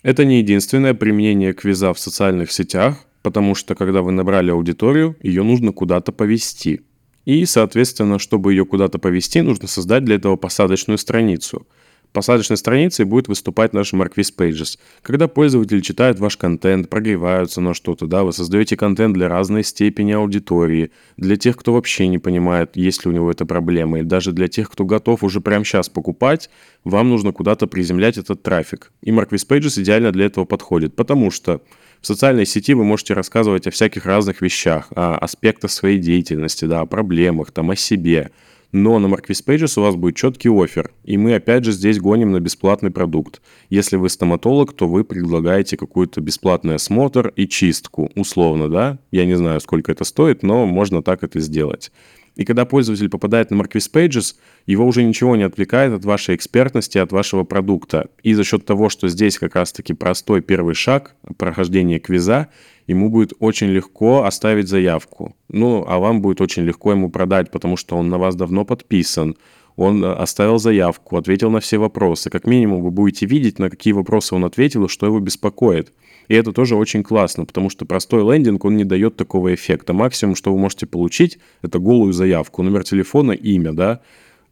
Это 0.05 0.27
не 0.27 0.41
единственное 0.41 0.93
применение 0.93 1.55
квиза 1.55 1.95
в 1.95 1.99
социальных 1.99 2.53
сетях, 2.53 3.07
потому 3.23 3.55
что 3.55 3.75
когда 3.75 4.03
вы 4.03 4.13
набрали 4.13 4.51
аудиторию, 4.51 5.17
ее 5.23 5.43
нужно 5.43 5.73
куда-то 5.73 6.13
повести. 6.13 6.83
И, 7.25 7.47
соответственно, 7.47 8.19
чтобы 8.19 8.53
ее 8.53 8.67
куда-то 8.67 8.99
повести, 8.99 9.41
нужно 9.41 9.67
создать 9.67 10.05
для 10.05 10.17
этого 10.17 10.37
посадочную 10.37 10.99
страницу. 10.99 11.67
Посадочной 12.15 12.57
страницей 12.57 13.05
будет 13.05 13.27
выступать 13.27 13.73
наш 13.73 13.93
Marquis 13.93 14.33
Pages. 14.39 14.79
Когда 15.03 15.27
пользователи 15.27 15.81
читают 15.81 16.21
ваш 16.21 16.37
контент, 16.37 16.89
прогреваются 16.89 17.61
на 17.61 17.75
что-то, 17.75 18.07
да, 18.07 18.23
вы 18.23 18.33
создаете 18.33 18.77
контент 18.77 19.15
для 19.15 19.29
разной 19.29 19.65
степени 19.65 20.13
аудитории, 20.13 20.93
для 21.17 21.37
тех, 21.37 21.57
кто 21.57 21.73
вообще 21.73 22.07
не 22.07 22.19
понимает, 22.19 22.77
есть 22.77 23.05
ли 23.05 23.11
у 23.11 23.13
него 23.13 23.33
эта 23.33 23.45
проблема, 23.47 23.99
и 23.99 24.03
даже 24.03 24.31
для 24.31 24.47
тех, 24.47 24.71
кто 24.71 24.85
готов 24.85 25.25
уже 25.25 25.41
прямо 25.41 25.65
сейчас 25.65 25.89
покупать, 25.89 26.51
вам 26.85 27.09
нужно 27.09 27.33
куда-то 27.33 27.67
приземлять 27.67 28.17
этот 28.17 28.45
трафик. 28.45 28.93
И 29.03 29.11
Marquis 29.11 29.45
Pages 29.49 29.83
идеально 29.83 30.13
для 30.13 30.27
этого 30.27 30.45
подходит, 30.45 30.95
потому 30.95 31.33
что 31.33 31.63
в 32.01 32.07
социальной 32.07 32.47
сети 32.47 32.75
вы 32.75 32.85
можете 32.85 33.15
рассказывать 33.15 33.67
о 33.67 33.73
всяких 33.73 34.07
разных 34.07 34.41
вещах, 34.41 34.87
о 34.95 35.19
аспектах 35.19 35.73
своей 35.73 35.99
деятельности, 35.99 36.67
да, 36.67 36.83
о 36.83 36.87
проблемах, 36.87 37.51
там, 37.51 37.71
о 37.71 37.77
себе. 37.77 38.31
Но 38.75 38.99
на 38.99 39.07
Marquis 39.07 39.41
Pages 39.47 39.79
у 39.79 39.83
вас 39.83 39.95
будет 39.95 40.17
четкий 40.17 40.49
офер, 40.49 40.91
и 41.05 41.17
мы 41.17 41.37
опять 41.37 41.65
же 41.65 41.71
здесь 41.71 42.01
гоним 42.01 42.33
на 42.33 42.41
бесплатный 42.41 42.91
продукт. 42.91 43.41
Если 43.71 43.95
вы 43.95 44.09
стоматолог, 44.09 44.73
то 44.73 44.89
вы 44.89 45.05
предлагаете 45.05 45.77
какой-то 45.77 46.21
бесплатный 46.21 46.75
осмотр 46.75 47.29
и 47.37 47.47
чистку, 47.47 48.11
условно, 48.17 48.69
да? 48.69 48.99
Я 49.13 49.27
не 49.27 49.37
знаю, 49.37 49.61
сколько 49.61 49.93
это 49.93 50.03
стоит, 50.03 50.43
но 50.43 50.67
можно 50.67 51.05
так 51.05 51.23
это 51.23 51.39
сделать. 51.39 51.93
И 52.35 52.45
когда 52.45 52.65
пользователь 52.65 53.09
попадает 53.09 53.53
на 53.53 53.63
Marquis 53.63 53.89
Pages, 53.93 54.35
его 54.67 54.85
уже 54.85 55.05
ничего 55.05 55.37
не 55.37 55.45
отвлекает 55.45 55.93
от 55.93 56.05
вашей 56.05 56.35
экспертности, 56.35 56.99
от 56.99 57.13
вашего 57.13 57.45
продукта. 57.45 58.09
И 58.25 58.35
за 58.35 58.43
счет 58.43 58.65
того, 58.67 58.89
что 58.89 59.07
здесь 59.07 59.39
как 59.39 59.55
раз-таки 59.55 59.95
простой 59.95 60.43
первый 60.43 60.75
шаг 60.75 61.15
прохождения 61.39 62.01
квиза, 62.01 62.49
ему 62.87 63.09
будет 63.09 63.33
очень 63.39 63.69
легко 63.69 64.25
оставить 64.25 64.69
заявку. 64.69 65.35
Ну, 65.49 65.85
а 65.87 65.99
вам 65.99 66.21
будет 66.21 66.41
очень 66.41 66.65
легко 66.65 66.93
ему 66.93 67.11
продать, 67.11 67.51
потому 67.51 67.77
что 67.77 67.97
он 67.97 68.09
на 68.09 68.19
вас 68.19 68.35
давно 68.35 68.65
подписан, 68.65 69.37
он 69.77 70.05
э, 70.05 70.13
оставил 70.13 70.59
заявку, 70.59 71.17
ответил 71.17 71.51
на 71.51 71.61
все 71.61 71.79
вопросы. 71.79 72.31
Как 72.31 72.47
минимум 72.47 72.83
вы 72.83 72.91
будете 72.91 73.27
видеть, 73.27 73.59
на 73.59 73.71
какие 73.71 73.93
вопросы 73.93 74.35
он 74.35 74.45
ответил 74.45 74.85
и 74.85 74.89
что 74.89 75.07
его 75.07 75.19
беспокоит. 75.21 75.93
И 76.29 76.35
это 76.35 76.53
тоже 76.53 76.77
очень 76.77 77.03
классно, 77.03 77.45
потому 77.45 77.69
что 77.69 77.85
простой 77.85 78.23
лендинг, 78.23 78.65
он 78.65 78.77
не 78.77 78.85
дает 78.85 79.17
такого 79.17 79.55
эффекта. 79.55 79.93
Максимум, 79.93 80.37
что 80.37 80.53
вы 80.53 80.59
можете 80.59 80.87
получить, 80.87 81.39
это 81.61 81.79
голую 81.79 82.13
заявку, 82.13 82.63
номер 82.63 82.85
телефона, 82.85 83.33
имя, 83.33 83.73
да, 83.73 84.01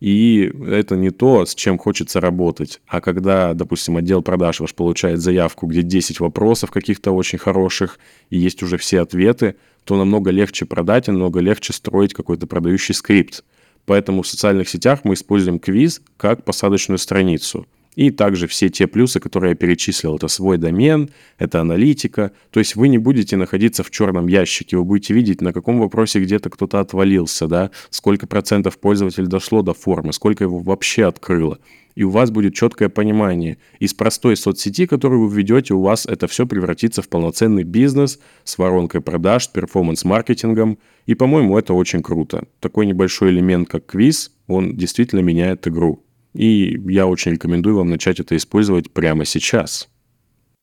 и 0.02 0.52
это 0.66 0.96
не 0.96 1.10
то, 1.10 1.46
с 1.46 1.54
чем 1.54 1.78
хочется 1.78 2.20
работать. 2.20 2.80
А 2.88 3.00
когда, 3.00 3.54
допустим, 3.54 3.96
отдел 3.96 4.20
продаж 4.20 4.58
ваш 4.58 4.74
получает 4.74 5.20
заявку, 5.20 5.68
где 5.68 5.82
10 5.82 6.18
вопросов 6.18 6.72
каких-то 6.72 7.12
очень 7.12 7.38
хороших, 7.38 8.00
и 8.28 8.36
есть 8.36 8.64
уже 8.64 8.78
все 8.78 9.00
ответы, 9.00 9.54
то 9.84 9.96
намного 9.96 10.32
легче 10.32 10.66
продать 10.66 11.06
и 11.06 11.12
намного 11.12 11.38
легче 11.38 11.72
строить 11.72 12.14
какой-то 12.14 12.48
продающий 12.48 12.96
скрипт. 12.96 13.44
Поэтому 13.86 14.22
в 14.22 14.26
социальных 14.26 14.68
сетях 14.68 15.02
мы 15.04 15.14
используем 15.14 15.60
квиз 15.60 16.02
как 16.16 16.44
посадочную 16.44 16.98
страницу– 16.98 17.68
и 17.94 18.10
также 18.10 18.46
все 18.46 18.68
те 18.68 18.86
плюсы, 18.86 19.20
которые 19.20 19.50
я 19.50 19.56
перечислил. 19.56 20.16
Это 20.16 20.28
свой 20.28 20.58
домен, 20.58 21.10
это 21.38 21.60
аналитика. 21.60 22.32
То 22.50 22.60
есть 22.60 22.76
вы 22.76 22.88
не 22.88 22.98
будете 22.98 23.36
находиться 23.36 23.82
в 23.82 23.90
черном 23.90 24.28
ящике, 24.28 24.76
вы 24.76 24.84
будете 24.84 25.14
видеть, 25.14 25.40
на 25.40 25.52
каком 25.52 25.80
вопросе 25.80 26.20
где-то 26.20 26.50
кто-то 26.50 26.80
отвалился, 26.80 27.46
да, 27.46 27.70
сколько 27.90 28.26
процентов 28.26 28.78
пользователей 28.78 29.26
дошло 29.26 29.62
до 29.62 29.74
формы, 29.74 30.12
сколько 30.12 30.44
его 30.44 30.58
вообще 30.58 31.04
открыло. 31.04 31.58
И 31.94 32.04
у 32.04 32.10
вас 32.10 32.30
будет 32.30 32.54
четкое 32.54 32.88
понимание. 32.88 33.58
Из 33.78 33.92
простой 33.92 34.34
соцсети, 34.36 34.86
которую 34.86 35.28
вы 35.28 35.36
ведете, 35.36 35.74
у 35.74 35.82
вас 35.82 36.06
это 36.06 36.26
все 36.26 36.46
превратится 36.46 37.02
в 37.02 37.08
полноценный 37.10 37.64
бизнес 37.64 38.18
с 38.44 38.56
воронкой 38.56 39.02
продаж, 39.02 39.50
перформанс-маркетингом. 39.52 40.78
И, 41.04 41.14
по-моему, 41.14 41.58
это 41.58 41.74
очень 41.74 42.02
круто. 42.02 42.46
Такой 42.60 42.86
небольшой 42.86 43.28
элемент, 43.28 43.68
как 43.68 43.84
квиз, 43.84 44.32
он 44.46 44.74
действительно 44.74 45.20
меняет 45.20 45.68
игру. 45.68 46.02
И 46.34 46.80
я 46.88 47.06
очень 47.06 47.32
рекомендую 47.32 47.76
вам 47.76 47.90
начать 47.90 48.20
это 48.20 48.36
использовать 48.36 48.90
прямо 48.90 49.24
сейчас. 49.24 49.88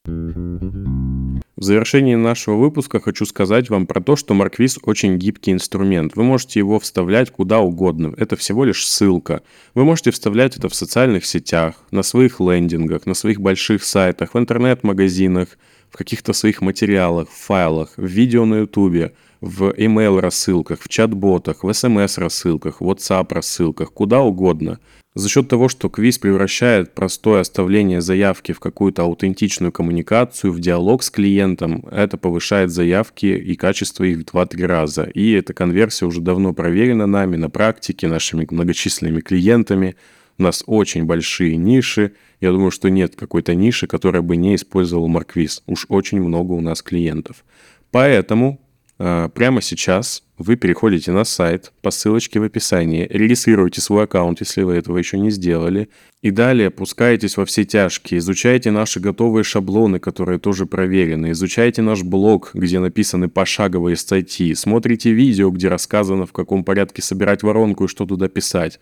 В 0.05 1.63
завершении 1.63 2.15
нашего 2.15 2.55
выпуска 2.55 2.99
хочу 3.01 3.25
сказать 3.25 3.69
вам 3.69 3.85
про 3.85 4.01
то, 4.01 4.15
что 4.15 4.33
Марквиз 4.33 4.79
очень 4.81 5.17
гибкий 5.17 5.51
инструмент. 5.51 6.15
Вы 6.15 6.23
можете 6.23 6.59
его 6.59 6.79
вставлять 6.79 7.31
куда 7.31 7.59
угодно. 7.59 8.13
Это 8.17 8.35
всего 8.37 8.63
лишь 8.63 8.87
ссылка. 8.87 9.43
Вы 9.75 9.83
можете 9.83 10.11
вставлять 10.11 10.55
это 10.57 10.69
в 10.69 10.75
социальных 10.75 11.25
сетях, 11.25 11.83
на 11.91 12.01
своих 12.01 12.39
лендингах, 12.39 13.05
на 13.05 13.13
своих 13.13 13.41
больших 13.41 13.83
сайтах, 13.83 14.33
в 14.33 14.39
интернет-магазинах, 14.39 15.57
в 15.89 15.97
каких-то 15.97 16.33
своих 16.33 16.61
материалах, 16.61 17.29
в 17.29 17.37
файлах, 17.37 17.93
в 17.97 18.05
видео 18.05 18.45
на 18.45 18.59
ютубе, 18.59 19.13
в 19.41 19.71
email 19.71 20.19
рассылках, 20.19 20.81
в 20.81 20.89
чат-ботах, 20.89 21.63
в 21.63 21.73
смс 21.73 22.17
рассылках, 22.17 22.81
в 22.81 22.89
WhatsApp 22.89 23.33
рассылках, 23.33 23.93
куда 23.93 24.21
угодно– 24.21 24.79
за 25.15 25.27
счет 25.27 25.47
того, 25.47 25.69
что 25.69 25.89
квиз 25.89 26.19
превращает 26.19 26.93
простое 26.93 27.41
оставление 27.41 27.99
заявки 27.99 28.51
в 28.51 28.59
какую-то 28.59 29.01
аутентичную 29.03 29.71
коммуникацию, 29.71 30.53
в 30.53 30.59
диалог 30.59 31.01
с 31.01 31.09
клиентом, 31.09 31.83
это 31.91 32.17
повышает 32.17 32.69
заявки 32.69 33.25
и 33.25 33.55
качество 33.55 34.03
их 34.03 34.19
в 34.19 34.21
2-3 34.23 34.65
раза. 34.65 35.03
И 35.03 35.31
эта 35.31 35.53
конверсия 35.53 36.05
уже 36.05 36.21
давно 36.21 36.53
проверена 36.53 37.07
нами 37.07 37.37
на 37.37 37.49
практике, 37.49 38.07
нашими 38.07 38.47
многочисленными 38.49 39.21
клиентами. 39.21 39.95
У 40.37 40.43
нас 40.43 40.63
очень 40.67 41.05
большие 41.05 41.57
ниши. 41.57 42.13
Я 42.39 42.51
думаю, 42.51 42.69
что 42.69 42.89
нет 42.89 43.15
какой-то 43.15 43.55
ниши, 43.55 43.87
которая 43.87 44.21
бы 44.21 44.37
не 44.37 44.55
использовала 44.55 45.07
Марквиз. 45.07 45.63
Уж 45.65 45.87
очень 45.89 46.21
много 46.21 46.51
у 46.51 46.61
нас 46.61 46.83
клиентов. 46.83 47.43
Поэтому 47.91 48.61
прямо 48.99 49.61
сейчас 49.61 50.23
вы 50.37 50.57
переходите 50.57 51.11
на 51.13 51.23
сайт 51.23 51.71
по 51.81 51.89
ссылочке 51.89 52.39
в 52.39 52.43
описании, 52.43 53.07
регистрируете 53.09 53.79
свой 53.79 54.03
аккаунт, 54.03 54.41
если 54.41 54.63
вы 54.63 54.73
этого 54.73 54.97
еще 54.97 55.17
не 55.17 55.31
сделали, 55.31 55.89
и 56.21 56.31
далее 56.31 56.69
пускаетесь 56.69 57.37
во 57.37 57.45
все 57.45 57.63
тяжкие, 57.63 58.19
изучайте 58.19 58.71
наши 58.71 58.99
готовые 58.99 59.45
шаблоны, 59.45 59.99
которые 59.99 60.37
тоже 60.37 60.65
проверены, 60.65 61.31
изучайте 61.31 61.81
наш 61.81 62.03
блог, 62.03 62.51
где 62.53 62.79
написаны 62.79 63.29
пошаговые 63.29 63.95
статьи, 63.95 64.53
смотрите 64.53 65.11
видео, 65.13 65.49
где 65.49 65.69
рассказано, 65.69 66.25
в 66.25 66.33
каком 66.33 66.65
порядке 66.65 67.01
собирать 67.01 67.41
воронку 67.41 67.85
и 67.85 67.87
что 67.87 68.05
туда 68.05 68.27
писать. 68.27 68.79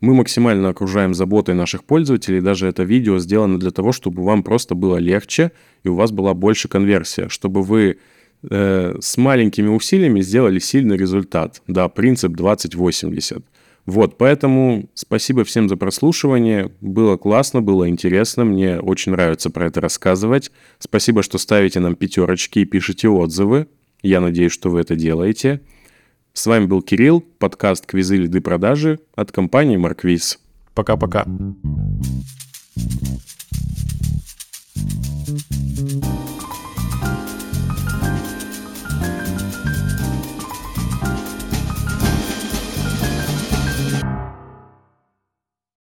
Мы 0.00 0.14
максимально 0.14 0.70
окружаем 0.70 1.14
заботой 1.14 1.54
наших 1.54 1.84
пользователей, 1.84 2.40
даже 2.40 2.66
это 2.66 2.82
видео 2.82 3.18
сделано 3.18 3.60
для 3.60 3.70
того, 3.70 3.92
чтобы 3.92 4.24
вам 4.24 4.42
просто 4.42 4.74
было 4.74 4.96
легче 4.96 5.52
и 5.84 5.88
у 5.88 5.94
вас 5.94 6.10
была 6.10 6.34
больше 6.34 6.68
конверсия, 6.68 7.28
чтобы 7.28 7.62
вы 7.62 7.98
Э, 8.48 8.96
с 9.00 9.16
маленькими 9.18 9.68
усилиями 9.68 10.20
сделали 10.20 10.58
сильный 10.58 10.96
результат. 10.96 11.62
Да, 11.66 11.88
принцип 11.88 12.32
2080. 12.32 13.44
Вот, 13.86 14.18
поэтому 14.18 14.88
спасибо 14.94 15.44
всем 15.44 15.68
за 15.68 15.76
прослушивание. 15.76 16.72
Было 16.80 17.16
классно, 17.16 17.60
было 17.60 17.88
интересно. 17.88 18.44
Мне 18.44 18.78
очень 18.78 19.12
нравится 19.12 19.50
про 19.50 19.66
это 19.66 19.80
рассказывать. 19.80 20.52
Спасибо, 20.78 21.22
что 21.22 21.38
ставите 21.38 21.80
нам 21.80 21.96
пятерочки 21.96 22.60
и 22.60 22.64
пишите 22.64 23.08
отзывы. 23.08 23.66
Я 24.02 24.20
надеюсь, 24.20 24.52
что 24.52 24.70
вы 24.70 24.80
это 24.80 24.96
делаете. 24.96 25.60
С 26.32 26.46
вами 26.46 26.66
был 26.66 26.80
Кирилл, 26.80 27.20
подкаст 27.20 27.86
«Квизы, 27.86 28.16
лиды, 28.16 28.40
продажи» 28.40 29.00
от 29.14 29.32
компании 29.32 29.76
«Марквиз». 29.76 30.38
Пока-пока. 30.74 31.26
Thank 35.26 36.04
you. 36.04 36.59